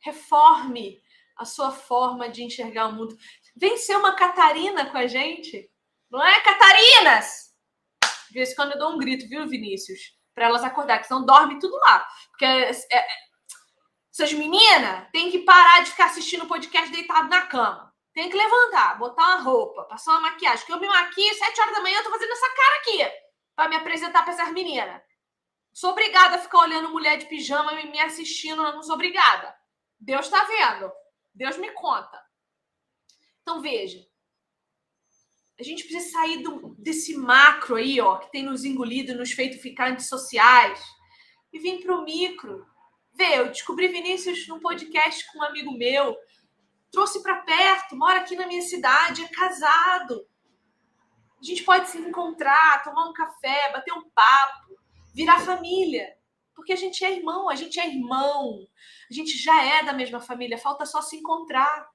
[0.00, 1.00] Reforme
[1.36, 3.16] a sua forma de enxergar o mundo.
[3.56, 5.70] Vem ser uma Catarina com a gente.
[6.10, 7.54] Não é, Catarinas?
[8.28, 10.18] De vez em quando eu dou um grito, viu, Vinícius?
[10.34, 12.06] Para elas acordar, que senão dorme tudo lá.
[12.30, 13.06] Porque é, é,
[14.12, 17.90] essas meninas têm que parar de ficar assistindo o podcast deitado na cama.
[18.12, 20.66] Tem que levantar, botar uma roupa, passar uma maquiagem.
[20.66, 23.20] Que eu me maquio, sete horas da manhã, eu tô fazendo essa cara aqui.
[23.56, 25.00] para me apresentar para essas meninas.
[25.72, 29.54] Sou obrigada a ficar olhando mulher de pijama e me assistindo, não sou obrigada.
[29.98, 30.90] Deus está vendo.
[31.34, 32.20] Deus me conta.
[33.42, 34.04] Então veja,
[35.58, 39.60] a gente precisa sair do, desse macro aí, ó, que tem nos engolido, nos feito
[39.60, 40.80] ficar antissociais,
[41.52, 42.66] e vir para o micro.
[43.12, 46.16] Vê, eu descobri Vinícius num podcast com um amigo meu,
[46.90, 50.26] trouxe para perto, mora aqui na minha cidade, é casado.
[51.40, 54.79] A gente pode se encontrar, tomar um café, bater um papo
[55.14, 56.16] virar família.
[56.54, 58.66] Porque a gente é irmão, a gente é irmão.
[59.10, 61.90] A gente já é da mesma família, falta só se encontrar.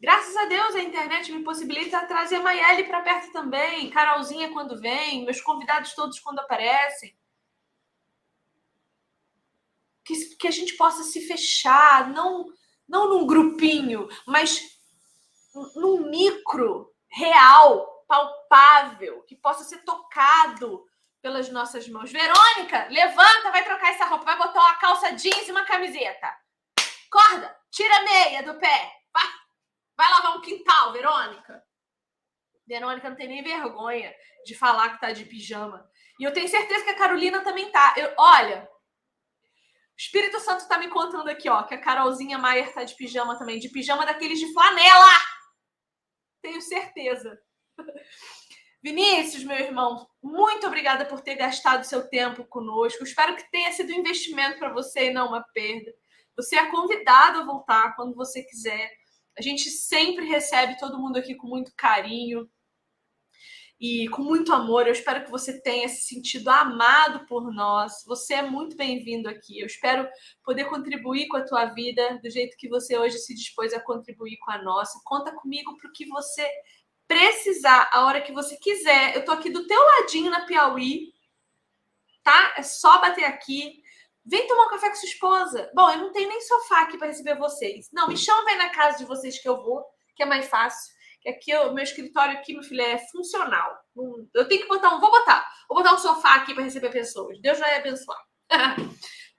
[0.00, 5.24] Graças a Deus a internet me possibilita trazer Maiele para perto também, Carolzinha quando vem,
[5.24, 7.16] meus convidados todos quando aparecem.
[10.04, 12.46] Que, que a gente possa se fechar, não,
[12.86, 14.78] não num grupinho, mas
[15.76, 20.84] num micro real, palpável, que possa ser tocado
[21.24, 22.12] pelas nossas mãos.
[22.12, 26.30] Verônica, levanta, vai trocar essa roupa, vai botar uma calça jeans e uma camiseta.
[27.10, 28.92] Corda, tira a meia do pé.
[29.10, 29.24] Vai,
[29.96, 31.64] vai lavar um quintal, Verônica.
[32.66, 34.14] Verônica não tem nem vergonha
[34.44, 35.90] de falar que tá de pijama.
[36.20, 37.94] E eu tenho certeza que a Carolina também tá.
[37.96, 42.84] Eu, olha, o Espírito Santo tá me contando aqui, ó, que a Carolzinha Maier tá
[42.84, 45.08] de pijama também, de pijama daqueles de flanela.
[46.42, 47.40] Tenho certeza.
[48.84, 53.02] Vinícius, meu irmão, muito obrigada por ter gastado seu tempo conosco.
[53.02, 55.90] Espero que tenha sido um investimento para você e não uma perda.
[56.36, 58.90] Você é convidado a voltar quando você quiser.
[59.38, 62.46] A gente sempre recebe todo mundo aqui com muito carinho
[63.80, 64.86] e com muito amor.
[64.86, 68.04] Eu espero que você tenha se sentido amado por nós.
[68.06, 69.60] Você é muito bem-vindo aqui.
[69.60, 70.06] Eu espero
[70.44, 74.36] poder contribuir com a tua vida do jeito que você hoje se dispôs a contribuir
[74.40, 75.00] com a nossa.
[75.06, 76.46] Conta comigo para o que você
[77.06, 81.12] precisar, a hora que você quiser, eu tô aqui do teu ladinho na Piauí,
[82.22, 82.54] tá?
[82.56, 83.82] É só bater aqui.
[84.24, 85.70] Vem tomar um café com sua esposa.
[85.74, 87.90] Bom, eu não tenho nem sofá aqui para receber vocês.
[87.92, 89.84] Não, me chama aí na casa de vocês que eu vou,
[90.16, 90.94] que é mais fácil.
[91.20, 93.78] Que aqui o meu escritório aqui, meu filho, é funcional.
[94.32, 97.40] Eu tenho que botar um, vou botar, vou botar um sofá aqui para receber pessoas.
[97.40, 98.18] Deus vai abençoar.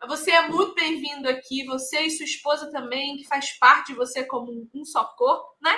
[0.08, 4.24] Você é muito bem-vindo aqui, você e sua esposa também, que faz parte de você
[4.24, 5.76] como um só corpo, né?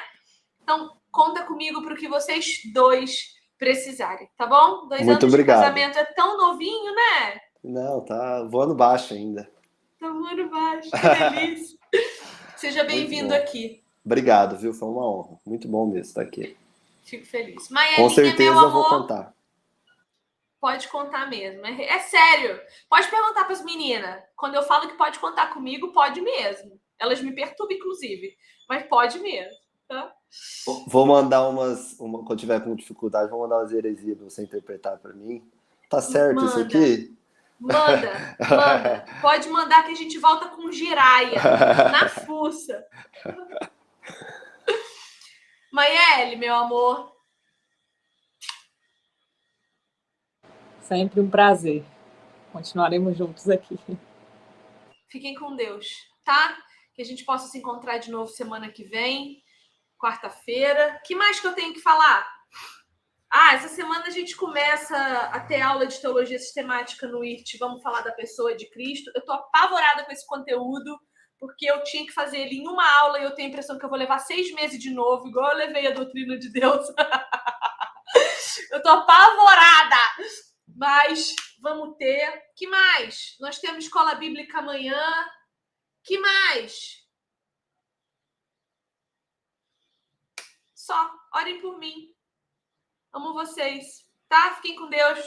[0.61, 4.87] Então, conta comigo para o que vocês dois precisarem, tá bom?
[4.87, 5.57] Dois Muito anos obrigado.
[5.57, 7.39] de casamento é tão novinho, né?
[7.63, 9.49] Não, tá voando baixo ainda.
[9.99, 11.77] Tá voando baixo, que delícia.
[12.55, 13.83] Seja bem-vindo aqui.
[14.05, 14.73] Obrigado, viu?
[14.73, 15.37] Foi uma honra.
[15.45, 16.55] Muito bom mesmo estar aqui.
[17.03, 17.69] Fico feliz.
[17.69, 19.33] Maielinha, Com certeza meu amor, vou contar.
[20.59, 21.65] Pode contar mesmo.
[21.65, 22.59] É, é sério.
[22.89, 24.23] Pode perguntar para as meninas.
[24.35, 26.79] Quando eu falo que pode contar comigo, pode mesmo.
[26.99, 28.35] Elas me perturbam, inclusive.
[28.67, 29.57] Mas pode mesmo.
[29.87, 30.13] Tá?
[30.87, 31.97] Vou mandar umas.
[31.99, 35.49] Uma, quando tiver com dificuldade, vou mandar umas heresias pra você interpretar para mim.
[35.89, 36.47] Tá certo Manda.
[36.47, 37.17] isso aqui?
[37.59, 39.05] Manda, manda.
[39.21, 41.41] Pode mandar que a gente volta com giraia
[41.91, 42.85] na fuça.
[45.71, 47.15] Maiele, meu amor.
[50.81, 51.83] Sempre um prazer.
[52.51, 53.77] Continuaremos juntos aqui.
[55.09, 55.87] Fiquem com Deus,
[56.23, 56.57] tá?
[56.93, 59.41] Que a gente possa se encontrar de novo semana que vem,
[59.97, 60.99] quarta-feira.
[61.05, 62.27] que mais que eu tenho que falar?
[63.29, 67.57] Ah, essa semana a gente começa a ter aula de teologia sistemática no IRT.
[67.57, 69.11] Vamos falar da pessoa de Cristo.
[69.13, 70.97] Eu tô apavorada com esse conteúdo,
[71.37, 73.83] porque eu tinha que fazer ele em uma aula e eu tenho a impressão que
[73.83, 76.87] eu vou levar seis meses de novo, igual eu levei a doutrina de Deus.
[78.71, 79.97] eu tô apavorada!
[80.75, 82.43] Mas vamos ter.
[82.55, 83.35] Que mais?
[83.39, 85.27] Nós temos escola bíblica amanhã.
[86.03, 87.06] Que mais?
[90.87, 91.11] Só.
[91.33, 92.15] Orem por mim.
[93.11, 94.55] Amo vocês, tá?
[94.55, 95.19] Fiquem com Deus.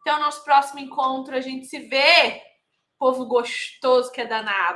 [0.00, 1.34] Até o nosso próximo encontro.
[1.34, 2.40] A gente se vê.
[2.96, 4.58] Povo gostoso que é danado.